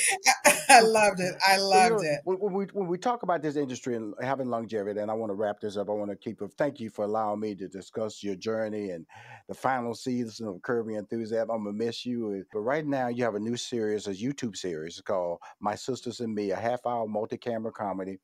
I 0.69 0.81
loved 0.81 1.19
it. 1.19 1.35
I 1.45 1.57
loved 1.57 2.03
you 2.03 2.09
know, 2.09 2.15
it. 2.35 2.39
When 2.41 2.53
we, 2.53 2.65
when 2.73 2.87
we 2.87 2.97
talk 2.97 3.23
about 3.23 3.41
this 3.41 3.55
industry 3.55 3.95
and 3.95 4.13
having 4.21 4.47
longevity, 4.47 4.99
and 4.99 5.09
I 5.09 5.13
want 5.13 5.29
to 5.29 5.35
wrap 5.35 5.59
this 5.59 5.77
up, 5.77 5.89
I 5.89 5.93
want 5.93 6.11
to 6.11 6.17
keep 6.17 6.41
it. 6.41 6.51
Thank 6.57 6.79
you 6.79 6.89
for 6.89 7.05
allowing 7.05 7.39
me 7.39 7.55
to 7.55 7.67
discuss 7.67 8.23
your 8.23 8.35
journey 8.35 8.91
and 8.91 9.05
the 9.47 9.53
final 9.53 9.93
season 9.93 10.47
of 10.47 10.59
Your 10.67 10.99
Enthusiasm. 10.99 11.49
I'm 11.49 11.63
going 11.63 11.77
to 11.77 11.85
miss 11.85 12.05
you. 12.05 12.43
But 12.51 12.59
right 12.59 12.85
now, 12.85 13.07
you 13.07 13.23
have 13.23 13.35
a 13.35 13.39
new 13.39 13.57
series, 13.57 14.07
a 14.07 14.13
YouTube 14.13 14.55
series 14.55 15.01
called 15.01 15.39
My 15.59 15.75
Sisters 15.75 16.19
and 16.19 16.33
Me, 16.33 16.51
a 16.51 16.55
half 16.55 16.85
hour 16.85 17.07
multi 17.07 17.37
camera 17.37 17.71
comedy 17.71 18.17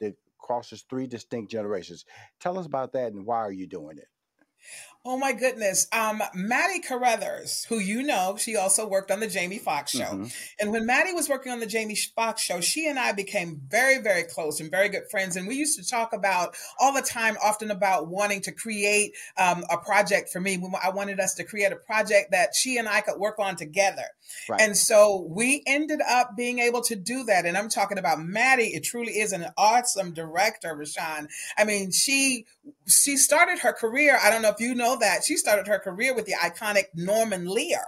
that 0.00 0.14
crosses 0.38 0.84
three 0.88 1.06
distinct 1.06 1.50
generations. 1.50 2.04
Tell 2.40 2.58
us 2.58 2.66
about 2.66 2.92
that 2.92 3.12
and 3.12 3.26
why 3.26 3.38
are 3.38 3.52
you 3.52 3.66
doing 3.66 3.98
it? 3.98 4.08
Oh 5.02 5.16
my 5.16 5.32
goodness. 5.32 5.86
Um, 5.92 6.22
Maddie 6.34 6.80
Carruthers, 6.80 7.64
who 7.70 7.78
you 7.78 8.02
know, 8.02 8.36
she 8.38 8.54
also 8.56 8.86
worked 8.86 9.10
on 9.10 9.20
the 9.20 9.26
Jamie 9.26 9.58
Foxx 9.58 9.92
show. 9.92 10.04
Mm-hmm. 10.04 10.26
And 10.60 10.72
when 10.72 10.84
Maddie 10.84 11.14
was 11.14 11.26
working 11.26 11.52
on 11.52 11.58
the 11.58 11.66
Jamie 11.66 11.96
Foxx 12.14 12.42
show, 12.42 12.60
she 12.60 12.86
and 12.86 12.98
I 12.98 13.12
became 13.12 13.62
very, 13.66 14.02
very 14.02 14.24
close 14.24 14.60
and 14.60 14.70
very 14.70 14.90
good 14.90 15.04
friends. 15.10 15.36
And 15.36 15.48
we 15.48 15.54
used 15.54 15.78
to 15.78 15.88
talk 15.88 16.12
about 16.12 16.54
all 16.78 16.92
the 16.92 17.00
time, 17.00 17.38
often 17.42 17.70
about 17.70 18.08
wanting 18.08 18.42
to 18.42 18.52
create 18.52 19.12
um, 19.38 19.64
a 19.70 19.78
project 19.78 20.28
for 20.30 20.40
me. 20.40 20.62
I 20.82 20.90
wanted 20.90 21.18
us 21.18 21.32
to 21.36 21.44
create 21.44 21.72
a 21.72 21.76
project 21.76 22.32
that 22.32 22.50
she 22.54 22.76
and 22.76 22.86
I 22.86 23.00
could 23.00 23.18
work 23.18 23.38
on 23.38 23.56
together. 23.56 24.04
Right. 24.50 24.60
And 24.60 24.76
so 24.76 25.26
we 25.30 25.62
ended 25.66 26.00
up 26.06 26.36
being 26.36 26.58
able 26.58 26.82
to 26.82 26.94
do 26.94 27.24
that. 27.24 27.46
And 27.46 27.56
I'm 27.56 27.70
talking 27.70 27.96
about 27.96 28.20
Maddie. 28.20 28.74
It 28.74 28.84
truly 28.84 29.12
is 29.12 29.32
an 29.32 29.46
awesome 29.56 30.12
director, 30.12 30.76
Rushion. 30.76 31.28
I 31.56 31.64
mean, 31.64 31.90
she 31.90 32.44
she 32.86 33.16
started 33.16 33.60
her 33.60 33.72
career. 33.72 34.18
I 34.22 34.30
don't 34.30 34.42
know 34.42 34.50
if 34.50 34.60
you 34.60 34.74
know 34.74 34.89
that 34.98 35.24
she 35.24 35.36
started 35.36 35.66
her 35.66 35.78
career 35.78 36.14
with 36.14 36.26
the 36.26 36.34
iconic 36.34 36.84
Norman 36.94 37.46
Lear. 37.46 37.82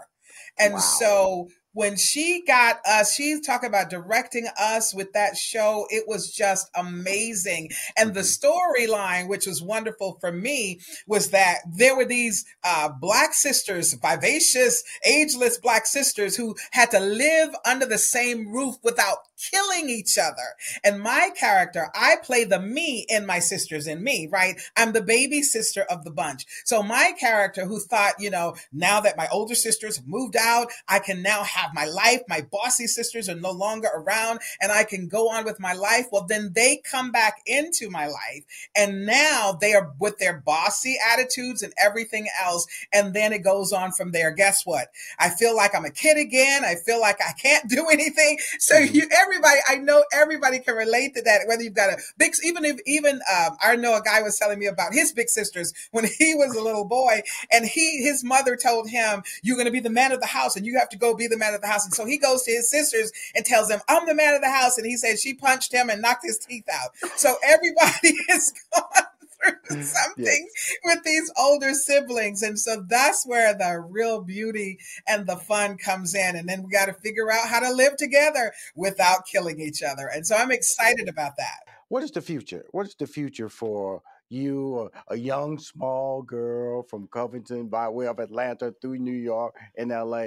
And 0.59 0.75
wow. 0.75 0.81
so 0.81 1.49
when 1.75 1.97
she 1.97 2.45
got 2.47 2.81
us, 2.87 3.15
she's 3.15 3.41
talking 3.41 3.69
about 3.69 3.89
directing 3.89 4.47
us 4.61 4.95
with 4.95 5.13
that 5.15 5.37
show. 5.37 5.87
It 5.89 6.05
was 6.07 6.31
just 6.31 6.69
amazing. 6.75 7.71
And 7.97 8.15
the 8.15 8.21
mm-hmm. 8.21 8.91
storyline, 8.91 9.29
which 9.29 9.47
was 9.47 9.63
wonderful 9.63 10.19
for 10.21 10.31
me, 10.31 10.81
was 11.07 11.31
that 11.31 11.59
there 11.67 11.97
were 11.97 12.05
these 12.05 12.45
uh, 12.63 12.91
black 13.01 13.33
sisters, 13.33 13.95
vivacious, 13.95 14.85
ageless 15.05 15.59
black 15.59 15.87
sisters 15.87 16.37
who 16.37 16.55
had 16.73 16.91
to 16.91 17.01
live 17.01 17.51
under 17.65 17.87
the 17.87 17.99
same 17.99 18.53
roof 18.53 18.77
without 18.83 19.19
killing 19.51 19.89
each 19.89 20.19
other. 20.19 20.57
And 20.85 21.01
my 21.01 21.31
character, 21.39 21.89
I 21.95 22.17
play 22.23 22.45
the 22.45 22.61
me 22.61 23.07
in 23.09 23.27
my 23.27 23.39
sisters 23.39 23.87
and 23.87 24.03
me, 24.03 24.29
right? 24.31 24.61
I'm 24.77 24.93
the 24.93 25.03
baby 25.03 25.43
sister 25.43 25.83
of 25.83 26.05
the 26.05 26.11
bunch. 26.11 26.45
So 26.65 26.83
my 26.83 27.13
character 27.19 27.67
who 27.67 27.81
thought, 27.81 28.15
you 28.19 28.31
know, 28.31 28.55
now 28.73 29.01
that 29.01 29.17
my 29.17 29.29
older 29.33 29.55
sisters 29.55 30.01
moved 30.07 30.37
out, 30.37 30.69
I 30.89 30.99
can 30.99 31.23
now 31.23 31.43
have 31.45 31.75
my 31.75 31.87
life. 31.87 32.21
My 32.29 32.43
bossy 32.51 32.87
sisters 32.87 33.29
are 33.29 33.35
no 33.35 33.51
longer 33.51 33.89
around 33.95 34.41
and 34.61 34.71
I 34.71 34.85
can 34.85 35.09
go 35.09 35.31
on 35.31 35.45
with 35.45 35.61
my 35.61 35.73
life. 35.73 36.07
Well, 36.13 36.27
then 36.29 36.53
they 36.55 36.81
come 36.85 37.11
back 37.11 37.43
into 37.47 37.91
my 37.91 38.07
life 38.07 38.45
and 38.77 39.07
now 39.07 39.57
they 39.61 39.75
are 39.75 39.93
with 39.99 40.19
their 40.19 40.39
bossy 40.39 40.97
attitudes 41.13 41.63
and 41.63 41.73
everything 41.79 42.29
else. 42.43 42.67
And 42.93 43.15
then 43.15 43.33
it 43.33 43.41
goes 43.41 43.73
on 43.73 43.93
from 43.93 44.13
there. 44.13 44.31
Guess 44.31 44.65
what? 44.65 44.89
I 45.19 45.31
feel 45.31 45.57
like 45.57 45.75
I'm 45.75 45.85
a 45.85 45.91
kid 45.91 46.19
again. 46.19 46.65
I 46.65 46.75
feel 46.75 47.01
like 47.01 47.21
I 47.21 47.33
can't 47.33 47.69
do 47.69 47.89
anything. 47.91 48.39
So 48.59 48.77
mm-hmm. 48.77 48.95
you, 48.95 49.09
every 49.17 49.32
everybody, 49.33 49.61
I 49.69 49.77
know 49.77 50.05
everybody 50.13 50.59
can 50.59 50.75
relate 50.75 51.15
to 51.15 51.23
that. 51.23 51.43
Whether 51.47 51.63
you've 51.63 51.75
got 51.75 51.91
a 51.91 51.99
big, 52.19 52.33
even 52.45 52.65
if, 52.65 52.81
even, 52.87 53.21
um, 53.35 53.57
I 53.63 53.77
know 53.77 53.97
a 53.97 54.03
guy 54.03 54.23
was 54.23 54.39
telling 54.39 54.59
me 54.59 54.67
about 54.67 54.93
his 54.93 55.13
big 55.13 55.29
sisters 55.29 55.73
when 55.91 56.05
he 56.19 56.35
was 56.35 56.55
a 56.55 56.63
little 56.63 56.85
boy 56.85 57.23
and 57.51 57.65
he, 57.65 58.03
his 58.03 58.23
mother 58.25 58.57
told 58.57 58.91
him, 58.91 59.23
you're 59.43 59.57
going 59.57 59.67
to 59.67 59.73
be 59.73 59.81
the 59.81 59.91
man 59.91 60.13
of 60.13 60.21
the 60.21 60.27
house 60.27 60.57
and 60.57 60.67
you 60.67 60.79
have 60.79 60.89
to 60.91 60.99
go 60.99 61.15
be 61.15 61.27
the 61.27 61.39
man 61.39 61.55
of 61.55 61.61
the 61.61 61.67
house. 61.67 61.85
And 61.85 61.95
so 61.95 62.05
he 62.05 62.19
goes 62.19 62.43
to 62.45 62.51
his 62.51 62.71
sisters 62.71 63.13
and 63.35 63.45
tells 63.45 63.69
them, 63.69 63.81
I'm 63.89 64.07
the 64.07 64.15
man 64.15 64.35
of 64.35 64.43
the 64.43 64.51
house. 64.51 64.79
And 64.79 64.87
he 64.87 64.97
said 64.97 65.19
she 65.19 65.35
punched 65.35 65.73
him 65.73 65.89
and 65.91 66.03
knocked 66.03 66.25
his 66.25 66.39
teeth 66.39 66.69
out. 66.73 66.91
So 67.17 67.35
everybody 67.45 68.09
is 68.31 68.53
gone 68.75 69.05
through 69.45 69.55
mm-hmm. 69.71 69.83
something 69.83 70.49
yes. 70.55 70.77
with 70.85 71.03
these 71.05 71.33
older 71.39 71.73
siblings. 71.75 72.43
And 72.43 72.59
so 72.59 72.85
that's 72.89 73.27
where 73.27 73.55
the 73.55 73.85
real 73.89 74.23
beauty 74.23 74.79
and 75.07 75.27
the 75.27 75.37
fun 75.37 75.79
comes 75.79 76.15
in. 76.15 76.37
And 76.37 76.49
then 76.49 76.63
we 76.63 76.71
got 76.71 76.87
to 76.87 76.95
figure 76.95 77.31
out 77.31 77.49
how 77.49 77.61
to 77.61 77.73
live 77.73 77.97
together 77.97 78.53
without 78.75 79.27
killing 79.27 79.61
each 79.61 79.83
other. 79.83 80.09
And 80.13 80.27
so 80.27 80.37
I'm 80.37 80.53
excited 80.53 81.09
about 81.09 81.37
that. 81.39 81.61
What 81.89 82.03
is 82.03 82.11
the 82.11 82.23
future? 82.23 82.65
What 82.71 82.87
is 82.87 82.95
the 82.95 83.07
future 83.07 83.49
for 83.49 84.03
you, 84.33 84.91
a 85.09 85.17
young 85.17 85.59
small 85.59 86.23
girl 86.23 86.83
from 86.83 87.07
Covington 87.09 87.69
by 87.69 87.89
way 87.89 88.07
of 88.07 88.19
Atlanta 88.19 88.75
through 88.81 88.99
New 88.99 89.13
York 89.13 89.55
and 89.77 89.91
LA, 89.91 90.27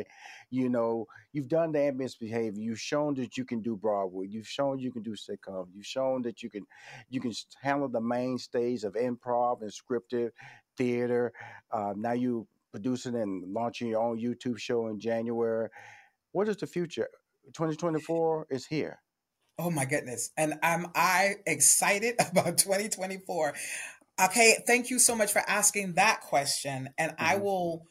you 0.49 0.69
know, 0.69 1.07
you've 1.33 1.47
done 1.47 1.71
the 1.71 1.81
ambient 1.81 2.15
behavior. 2.19 2.61
You've 2.61 2.79
shown 2.79 3.15
that 3.15 3.37
you 3.37 3.45
can 3.45 3.61
do 3.61 3.75
Broadway. 3.75 4.27
You've 4.27 4.47
shown 4.47 4.79
you 4.79 4.91
can 4.91 5.01
do 5.01 5.15
sitcom. 5.15 5.67
You've 5.73 5.85
shown 5.85 6.21
that 6.23 6.43
you 6.43 6.49
can 6.49 6.65
you 7.09 7.19
can 7.19 7.33
handle 7.61 7.87
the 7.87 8.01
mainstays 8.01 8.83
of 8.83 8.93
improv 8.93 9.61
and 9.61 9.71
scripted 9.71 10.31
theater. 10.77 11.33
Uh, 11.71 11.93
now 11.95 12.13
you 12.13 12.47
producing 12.71 13.15
and 13.15 13.53
launching 13.53 13.87
your 13.87 14.01
own 14.01 14.19
YouTube 14.19 14.59
show 14.59 14.87
in 14.87 14.99
January. 14.99 15.69
What 16.31 16.49
is 16.49 16.57
the 16.57 16.67
future? 16.67 17.07
2024 17.53 18.47
is 18.49 18.65
here. 18.65 18.99
Oh 19.57 19.71
my 19.71 19.85
goodness. 19.85 20.31
And 20.35 20.55
I'm 20.61 20.87
I 20.95 21.35
excited 21.45 22.15
about 22.31 22.57
2024. 22.57 23.53
Okay, 24.21 24.63
thank 24.65 24.89
you 24.89 24.99
so 24.99 25.15
much 25.15 25.33
for 25.33 25.41
asking 25.47 25.93
that 25.93 26.21
question. 26.21 26.89
And 26.97 27.11
mm-hmm. 27.11 27.25
I 27.25 27.37
will 27.37 27.85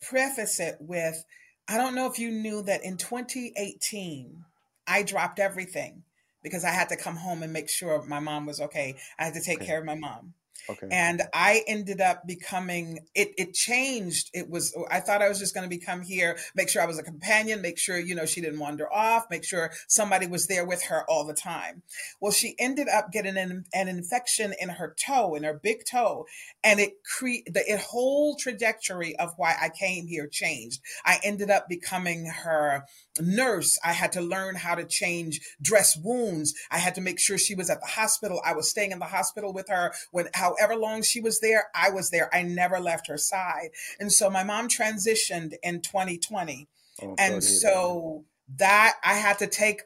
preface 0.00 0.60
it 0.60 0.76
with 0.80 1.24
I 1.68 1.76
don't 1.76 1.94
know 1.94 2.06
if 2.06 2.18
you 2.18 2.32
knew 2.32 2.62
that 2.62 2.82
in 2.82 2.96
2018, 2.96 4.44
I 4.88 5.04
dropped 5.04 5.38
everything 5.38 6.02
because 6.42 6.64
I 6.64 6.70
had 6.70 6.88
to 6.88 6.96
come 6.96 7.16
home 7.16 7.44
and 7.44 7.52
make 7.52 7.68
sure 7.68 8.02
my 8.02 8.18
mom 8.18 8.46
was 8.46 8.60
okay. 8.60 8.96
I 9.18 9.26
had 9.26 9.34
to 9.34 9.40
take 9.40 9.58
okay. 9.58 9.66
care 9.66 9.78
of 9.78 9.84
my 9.84 9.94
mom. 9.94 10.34
Okay. 10.68 10.88
And 10.90 11.22
I 11.32 11.62
ended 11.66 12.00
up 12.00 12.26
becoming 12.26 13.00
it 13.14 13.32
it 13.38 13.54
changed. 13.54 14.30
It 14.34 14.48
was 14.50 14.74
oh, 14.76 14.86
I 14.90 15.00
thought 15.00 15.22
I 15.22 15.28
was 15.28 15.38
just 15.38 15.54
going 15.54 15.68
to 15.68 15.76
become 15.76 16.02
here, 16.02 16.38
make 16.54 16.68
sure 16.68 16.82
I 16.82 16.86
was 16.86 16.98
a 16.98 17.02
companion, 17.02 17.62
make 17.62 17.78
sure, 17.78 17.98
you 17.98 18.14
know, 18.14 18.26
she 18.26 18.40
didn't 18.40 18.58
wander 18.58 18.92
off, 18.92 19.26
make 19.30 19.44
sure 19.44 19.72
somebody 19.88 20.26
was 20.26 20.46
there 20.46 20.64
with 20.64 20.84
her 20.84 21.04
all 21.08 21.24
the 21.24 21.34
time. 21.34 21.82
Well, 22.20 22.32
she 22.32 22.54
ended 22.58 22.88
up 22.88 23.12
getting 23.12 23.36
an, 23.36 23.64
an 23.74 23.88
infection 23.88 24.54
in 24.60 24.68
her 24.70 24.94
toe, 25.04 25.34
in 25.34 25.42
her 25.44 25.54
big 25.54 25.84
toe, 25.90 26.26
and 26.62 26.80
it 26.80 27.02
cre- 27.04 27.46
the 27.46 27.64
it 27.66 27.80
whole 27.80 28.36
trajectory 28.36 29.16
of 29.16 29.32
why 29.36 29.56
I 29.60 29.70
came 29.70 30.06
here 30.06 30.28
changed. 30.28 30.80
I 31.04 31.18
ended 31.24 31.50
up 31.50 31.68
becoming 31.68 32.26
her 32.26 32.84
nurse. 33.18 33.78
I 33.84 33.92
had 33.92 34.12
to 34.12 34.20
learn 34.20 34.56
how 34.56 34.74
to 34.74 34.84
change 34.84 35.40
dress 35.60 35.96
wounds. 35.96 36.54
I 36.70 36.78
had 36.78 36.94
to 36.96 37.00
make 37.00 37.18
sure 37.18 37.38
she 37.38 37.54
was 37.54 37.70
at 37.70 37.80
the 37.80 37.86
hospital. 37.86 38.40
I 38.44 38.54
was 38.54 38.70
staying 38.70 38.92
in 38.92 38.98
the 38.98 39.06
hospital 39.06 39.52
with 39.52 39.68
her 39.68 39.92
when 40.10 40.28
however 40.34 40.76
long 40.76 41.02
she 41.02 41.20
was 41.20 41.40
there, 41.40 41.68
I 41.74 41.90
was 41.90 42.10
there. 42.10 42.34
I 42.34 42.42
never 42.42 42.78
left 42.78 43.08
her 43.08 43.18
side. 43.18 43.70
And 43.98 44.12
so 44.12 44.30
my 44.30 44.44
mom 44.44 44.68
transitioned 44.68 45.54
in 45.62 45.80
2020. 45.80 46.68
Oh, 47.02 47.14
and 47.18 47.42
so 47.42 48.24
that 48.56 48.94
I 49.02 49.14
had 49.14 49.38
to 49.38 49.46
take 49.46 49.82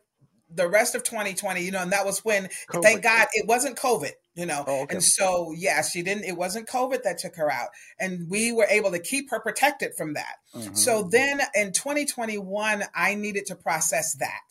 the 0.50 0.68
rest 0.68 0.94
of 0.94 1.02
2020, 1.02 1.62
you 1.62 1.70
know, 1.70 1.82
and 1.82 1.92
that 1.92 2.04
was 2.04 2.24
when 2.24 2.48
COVID. 2.70 2.82
thank 2.82 3.02
God 3.02 3.26
it 3.32 3.46
wasn't 3.46 3.76
COVID, 3.76 4.12
you 4.34 4.46
know. 4.46 4.64
Oh, 4.66 4.82
okay. 4.82 4.96
And 4.96 5.04
so 5.04 5.52
yeah, 5.56 5.82
she 5.82 6.02
didn't 6.02 6.24
it 6.24 6.36
wasn't 6.36 6.68
COVID 6.68 7.02
that 7.02 7.18
took 7.18 7.36
her 7.36 7.50
out. 7.50 7.68
And 7.98 8.28
we 8.28 8.52
were 8.52 8.66
able 8.68 8.90
to 8.90 8.98
keep 8.98 9.30
her 9.30 9.40
protected 9.40 9.92
from 9.96 10.14
that. 10.14 10.36
Mhm. 10.54 10.76
So 10.76 11.08
then 11.10 11.40
in 11.54 11.72
2021, 11.72 12.84
I 12.94 13.14
needed 13.14 13.46
to 13.46 13.56
process 13.56 14.14
that. 14.16 14.42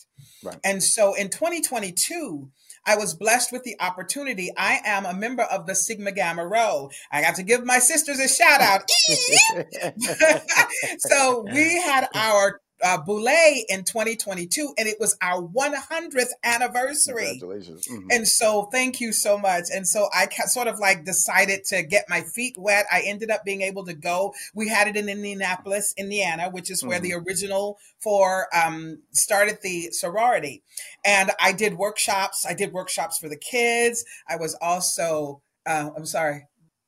Right. 0.43 0.59
And 0.63 0.83
so 0.83 1.13
in 1.13 1.29
2022, 1.29 2.49
I 2.85 2.97
was 2.97 3.13
blessed 3.13 3.51
with 3.51 3.63
the 3.63 3.77
opportunity. 3.79 4.51
I 4.57 4.81
am 4.83 5.05
a 5.05 5.13
member 5.13 5.43
of 5.43 5.67
the 5.67 5.75
Sigma 5.75 6.11
Gamma 6.11 6.45
Rho. 6.45 6.89
I 7.11 7.21
got 7.21 7.35
to 7.35 7.43
give 7.43 7.63
my 7.63 7.79
sisters 7.79 8.19
a 8.19 8.27
shout 8.27 8.59
out. 8.59 8.89
so 10.99 11.45
we 11.51 11.81
had 11.81 12.07
our 12.15 12.59
uh, 12.83 12.97
Boulé 13.01 13.61
in 13.69 13.83
2022, 13.83 14.73
and 14.77 14.87
it 14.87 14.97
was 14.99 15.17
our 15.21 15.41
100th 15.41 16.27
anniversary. 16.43 17.37
Congratulations. 17.39 17.87
Mhm. 17.87 18.07
And 18.11 18.27
so, 18.27 18.63
thank 18.71 18.99
you 18.99 19.11
so 19.13 19.37
much. 19.37 19.65
And 19.73 19.87
so, 19.87 20.09
I 20.13 20.25
ca- 20.27 20.47
sort 20.47 20.67
of 20.67 20.79
like 20.79 21.05
decided 21.05 21.63
to 21.65 21.81
get 21.83 22.09
my 22.09 22.21
feet 22.21 22.57
wet. 22.57 22.85
I 22.91 23.01
ended 23.01 23.31
up 23.31 23.43
being 23.43 23.61
able 23.61 23.85
to 23.85 23.93
go. 23.93 24.33
We 24.53 24.67
had 24.69 24.87
it 24.87 24.97
in 24.97 25.09
Indianapolis, 25.09 25.93
Indiana, 25.97 26.49
which 26.49 26.69
is 26.69 26.83
where 26.83 26.99
the 26.99 27.13
original 27.13 27.77
for 27.99 28.47
um, 28.55 29.01
started 29.11 29.59
the 29.61 29.89
sorority. 29.91 30.63
And 31.05 31.31
I 31.39 31.53
did 31.53 31.77
workshops. 31.77 32.45
I 32.45 32.53
did 32.53 32.73
workshops 32.73 33.17
for 33.17 33.29
the 33.29 33.37
kids. 33.37 34.03
I 34.27 34.35
was 34.35 34.55
also, 34.61 35.41
uh, 35.65 35.89
I'm 35.95 36.05
sorry. 36.05 36.47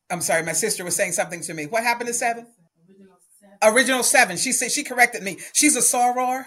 I'm 0.10 0.22
sorry. 0.22 0.44
My 0.44 0.54
sister 0.54 0.84
was 0.84 0.96
saying 0.96 1.14
something 1.14 1.42
to 1.42 1.54
me. 1.54 1.66
What 1.66 1.84
happened 1.84 2.08
to 2.08 2.14
seven? 2.14 2.48
Original 3.64 4.04
seven. 4.04 4.38
She 4.38 4.52
said 4.52 4.72
she 4.72 4.84
corrected 4.84 5.24
me. 5.24 5.38
She's 5.54 5.76
a 5.76 5.80
soror. 5.80 6.46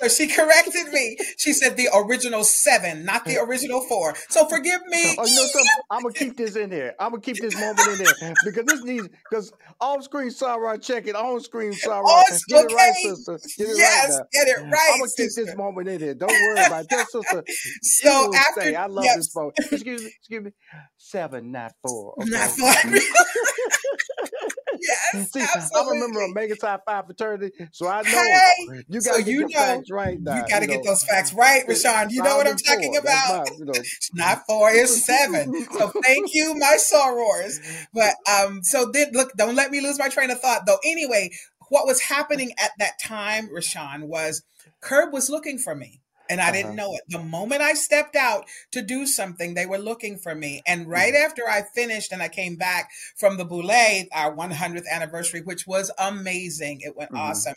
so 0.00 0.08
she 0.08 0.26
corrected 0.28 0.88
me. 0.92 1.16
She 1.38 1.52
said 1.52 1.76
the 1.76 1.88
original 1.94 2.44
seven, 2.44 3.04
not 3.04 3.24
the 3.24 3.38
original 3.38 3.80
four. 3.82 4.14
So 4.28 4.46
forgive 4.48 4.80
me. 4.86 5.14
Oh, 5.18 5.26
you 5.26 5.34
know 5.36 5.46
something? 5.46 5.70
I'm 5.90 6.02
gonna 6.02 6.14
keep 6.14 6.36
this 6.36 6.56
in 6.56 6.70
there. 6.70 6.94
I'm 6.98 7.10
gonna 7.10 7.22
keep 7.22 7.36
this 7.40 7.54
moment 7.54 7.80
in 7.88 8.04
there 8.04 8.34
because 8.44 8.64
this 8.66 8.82
needs 8.84 9.08
because 9.28 9.52
off 9.80 10.02
screen 10.04 10.30
Sarah 10.30 10.78
check 10.78 11.06
it, 11.06 11.14
on 11.14 11.40
screen 11.40 11.72
Sarah. 11.72 12.02
Oh, 12.04 12.22
get 12.48 12.64
it 12.64 12.74
right, 12.74 12.90
okay. 12.90 13.08
sister. 13.14 13.38
Get 13.58 13.68
it 13.68 13.76
Yes, 13.76 14.10
right. 14.10 14.18
now. 14.18 14.26
get 14.32 14.48
it 14.48 14.62
right, 14.72 14.90
I'm 14.94 14.98
gonna 15.00 15.10
keep 15.16 15.30
this 15.34 15.56
moment 15.56 15.88
in 15.88 16.00
there. 16.00 16.14
Don't 16.14 16.30
worry 16.30 16.64
about 16.66 16.84
it. 16.84 16.90
Tell 16.90 17.06
sister. 17.06 17.44
So 17.82 18.34
after- 18.34 18.60
say, 18.62 18.74
I 18.74 18.86
love 18.86 19.04
this 19.16 19.30
phone. 19.32 19.52
Excuse 19.58 20.02
me. 20.02 20.12
Excuse 20.18 20.44
me. 20.44 20.50
Seven, 20.96 21.50
not 21.52 21.72
four. 21.82 22.14
Okay? 22.20 22.30
Not 22.30 22.50
four. 22.50 22.70
Mm. 22.70 23.00
yes, 24.80 25.30
See, 25.32 25.40
I'm 25.74 25.88
a 25.88 25.94
member 25.94 26.20
of 26.22 26.30
Omega 26.30 26.56
Psi 26.56 26.78
Phi 26.84 27.02
fraternity, 27.02 27.52
so 27.72 27.88
I 27.88 28.02
know 28.02 28.08
Hey, 28.10 28.82
you 28.88 29.00
so 29.00 29.12
got 29.12 29.24
to 29.24 29.30
you 29.30 29.48
get 29.48 29.50
know- 29.54 29.60
facts 29.60 29.90
right 29.90 30.20
now. 30.20 30.36
you 30.36 30.42
got 30.48 30.60
to 30.60 30.66
know. 30.66 30.72
get 30.74 30.84
those 30.84 31.04
facts 31.04 31.32
right, 31.34 31.62
Rushion. 31.68 32.10
You 32.10 32.22
know 32.22 32.36
what 32.36 32.46
I'm 32.46 32.56
Five 32.58 32.76
talking 32.76 32.92
four, 32.92 33.00
about. 33.00 33.48
mine, 33.48 33.58
you 33.58 33.64
know. 33.66 33.72
It's 33.78 34.10
not 34.14 34.46
four, 34.46 34.70
it's 34.70 35.04
seven. 35.06 35.66
So 35.72 35.88
thank 36.02 36.34
you, 36.34 36.54
my 36.54 36.76
sorors. 36.80 37.58
But 37.92 38.14
um, 38.30 38.62
so 38.62 38.90
then 38.92 39.12
look, 39.12 39.32
don't 39.34 39.54
let 39.56 39.70
me 39.70 39.80
lose 39.80 39.98
my 39.98 40.08
train 40.08 40.30
of 40.30 40.40
thought 40.40 40.66
though. 40.66 40.78
Anyway, 40.84 41.30
what 41.68 41.86
was 41.86 42.00
happening 42.02 42.52
at 42.58 42.70
that 42.78 42.98
time, 43.00 43.48
Rushion, 43.52 44.08
was 44.08 44.42
Curb 44.80 45.12
was 45.12 45.28
looking 45.30 45.58
for 45.58 45.74
me. 45.74 46.00
And 46.30 46.40
I 46.40 46.52
didn't 46.52 46.74
Uh-huh. 46.74 46.76
know 46.76 46.94
it. 46.94 47.02
The 47.08 47.22
moment 47.22 47.60
I 47.62 47.74
stepped 47.74 48.16
out 48.16 48.46
to 48.72 48.82
do 48.82 49.06
something, 49.06 49.54
they 49.54 49.66
were 49.66 49.78
looking 49.78 50.16
for 50.18 50.34
me. 50.34 50.62
And 50.66 50.88
right 50.88 51.12
Mm-hmm. 51.12 51.16
after 51.16 51.42
I 51.48 51.62
finished 51.62 52.12
and 52.12 52.22
I 52.22 52.28
came 52.28 52.56
back 52.56 52.90
from 53.18 53.36
the 53.36 53.44
Boulé, 53.46 54.06
our 54.14 54.32
100th 54.34 54.86
anniversary, 54.90 55.42
which 55.42 55.66
was 55.66 55.90
amazing, 55.98 56.80
it 56.82 56.96
went 56.96 57.10
Mhm. 57.10 57.16
awesome. 57.16 57.56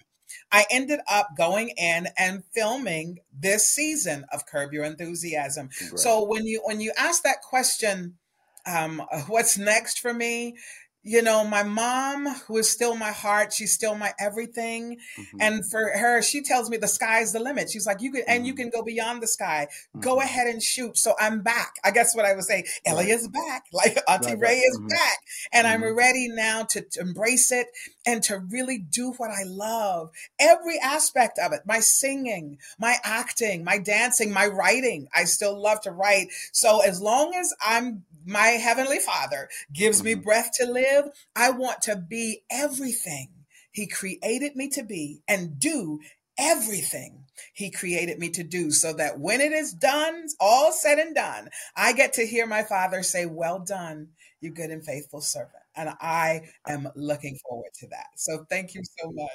I 0.51 0.65
ended 0.71 0.99
up 1.09 1.29
going 1.37 1.69
in 1.77 2.07
and 2.17 2.43
filming 2.53 3.19
this 3.31 3.67
season 3.71 4.25
of 4.31 4.45
Curb 4.45 4.73
Your 4.73 4.83
Enthusiasm. 4.85 5.69
So 5.95 6.23
when 6.25 6.45
you 6.47 6.61
when 6.65 6.81
you 6.81 6.91
ask 6.97 7.23
that 7.23 7.41
question, 7.41 8.17
um, 8.65 9.01
what's 9.27 9.57
next 9.57 9.99
for 9.99 10.13
me? 10.13 10.55
You 11.03 11.21
know, 11.21 11.43
my 11.43 11.63
mom, 11.63 12.27
who 12.47 12.57
is 12.57 12.69
still 12.69 12.95
my 12.95 13.11
heart, 13.11 13.51
she's 13.51 13.73
still 13.73 13.93
my 13.95 14.13
everything. 14.19 14.97
Mm-hmm. 15.19 15.37
And 15.41 15.69
for 15.69 15.89
her, 15.97 16.21
she 16.21 16.41
tells 16.41 16.69
me 16.69 16.77
the 16.77 16.87
sky's 16.87 17.33
the 17.33 17.39
limit. 17.41 17.69
She's 17.69 17.85
like, 17.85 18.01
you 18.01 18.11
can, 18.11 18.23
and 18.27 18.39
Mm-hmm. 18.39 18.45
you 18.47 18.53
can 18.55 18.69
go 18.69 18.81
beyond 18.83 19.21
the 19.21 19.27
sky. 19.27 19.67
Go 19.99 20.19
ahead 20.21 20.47
and 20.47 20.63
shoot. 20.63 20.97
So 20.97 21.13
I'm 21.19 21.41
back. 21.41 21.73
I 21.83 21.91
guess 21.91 22.15
what 22.15 22.25
I 22.25 22.33
would 22.33 22.45
say, 22.45 22.63
Ellia 22.87 23.15
is 23.15 23.27
back. 23.27 23.65
Like 23.73 23.97
Auntie 24.07 24.29
Right, 24.31 24.39
Rae 24.39 24.47
right. 24.49 24.57
is 24.65 24.79
Mhm. 24.79 24.89
back. 24.89 25.17
And 25.51 25.67
I'm 25.67 25.83
ready 25.95 26.27
now 26.29 26.63
to, 26.69 26.81
to 26.81 27.01
embrace 27.01 27.51
it 27.51 27.67
and 28.05 28.23
to 28.23 28.37
really 28.39 28.77
do 28.77 29.11
what 29.17 29.29
I 29.29 29.43
love. 29.43 30.11
Every 30.39 30.79
aspect 30.79 31.37
of 31.37 31.51
it 31.51 31.61
my 31.65 31.79
singing, 31.79 32.59
my 32.79 32.95
acting, 33.03 33.63
my 33.63 33.77
dancing, 33.77 34.31
my 34.31 34.45
writing. 34.47 35.07
I 35.13 35.25
still 35.25 35.59
love 35.61 35.81
to 35.81 35.91
write. 35.91 36.27
So 36.53 36.79
as 36.81 37.01
long 37.01 37.33
as 37.35 37.53
I'm 37.61 38.03
my 38.25 38.47
heavenly 38.47 38.99
father 38.99 39.49
gives 39.71 40.03
me 40.03 40.13
mm-hmm. 40.13 40.21
breath 40.21 40.51
to 40.55 40.65
live, 40.65 41.09
I 41.35 41.51
want 41.51 41.81
to 41.83 41.95
be 41.95 42.43
everything 42.51 43.29
he 43.71 43.87
created 43.87 44.55
me 44.55 44.69
to 44.69 44.83
be 44.83 45.21
and 45.27 45.59
do 45.59 45.99
everything 46.37 47.25
he 47.53 47.71
created 47.71 48.19
me 48.19 48.29
to 48.29 48.43
do 48.43 48.71
so 48.71 48.93
that 48.93 49.19
when 49.19 49.41
it 49.41 49.51
is 49.51 49.73
done, 49.73 50.27
all 50.39 50.71
said 50.71 50.99
and 50.99 51.15
done, 51.15 51.49
I 51.75 51.93
get 51.93 52.13
to 52.13 52.25
hear 52.25 52.45
my 52.45 52.63
father 52.63 53.03
say, 53.03 53.25
Well 53.25 53.59
done, 53.59 54.09
you 54.39 54.51
good 54.51 54.69
and 54.69 54.85
faithful 54.85 55.21
servant. 55.21 55.63
And 55.75 55.89
I 55.99 56.41
am 56.67 56.89
looking 56.95 57.37
forward 57.47 57.71
to 57.79 57.87
that. 57.87 58.07
So 58.15 58.45
thank 58.49 58.75
you 58.75 58.83
so 58.99 59.11
much. 59.11 59.29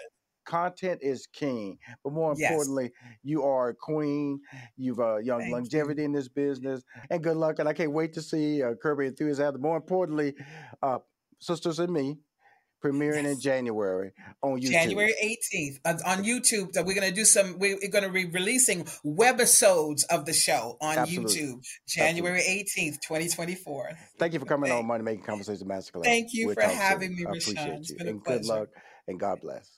Content 0.49 1.01
is 1.03 1.27
king, 1.33 1.79
but 2.03 2.13
more 2.13 2.35
Yes. 2.37 2.51
importantly, 2.51 2.91
you 3.23 3.43
are 3.45 3.69
a 3.69 3.75
queen. 3.75 4.41
You've 4.77 4.99
uh, 4.99 5.19
young 5.19 5.41
Thank 5.41 5.53
longevity 5.53 6.05
in 6.05 6.13
this 6.13 6.29
business, 6.29 6.83
and 7.11 7.23
good 7.23 7.37
luck. 7.37 7.59
And 7.61 7.69
I 7.69 7.75
can't 7.75 7.93
wait 7.93 8.15
to 8.15 8.23
see 8.23 8.63
uh, 8.63 8.75
Curb 8.83 8.99
Your 8.99 9.09
Enthusiasm. 9.09 9.61
More 9.61 9.77
importantly, 9.77 10.35
uh, 10.83 10.99
Sisters 11.39 11.79
and 11.79 11.93
Me 11.93 12.19
premiering 12.85 13.25
in 13.25 13.41
January 13.41 14.13
on 14.43 14.61
YouTube. 14.61 14.71
January 14.71 15.13
18th 15.23 16.01
on, 16.07 16.23
YouTube. 16.25 16.73
So 16.73 16.83
we're 16.85 16.95
going 16.95 17.09
to 17.09 17.15
do 17.15 17.25
some, 17.25 17.59
we're 17.59 17.77
going 17.91 18.05
to 18.05 18.11
be 18.11 18.25
releasing 18.27 18.85
webisodes 19.05 20.05
of 20.11 20.25
the 20.27 20.33
show 20.33 20.77
on 20.81 20.97
Absolutely. 20.99 21.35
YouTube, 21.43 21.61
January 21.89 22.41
18th, 22.41 23.01
2024. 23.07 23.91
Thank 24.19 24.33
you 24.33 24.39
for 24.39 24.47
coming 24.47 24.71
on 24.71 24.87
Money 24.87 25.03
Making 25.03 25.25
Conversation 25.25 25.67
Masterclass. 25.67 26.05
Thank 26.05 26.29
you 26.33 26.47
We'll 26.47 26.55
for 26.55 26.63
talk 26.63 26.71
soon. 26.71 26.79
having 26.81 27.17
me, 27.17 27.25
I 27.27 27.31
Rushion. 27.31 27.57
It's 27.59 27.91
you. 27.91 27.97
been 27.99 28.07
a 28.07 28.11
and 28.11 28.23
good 28.25 28.45
luck, 28.45 28.69
and 29.09 29.19
God 29.19 29.41
bless. 29.43 29.78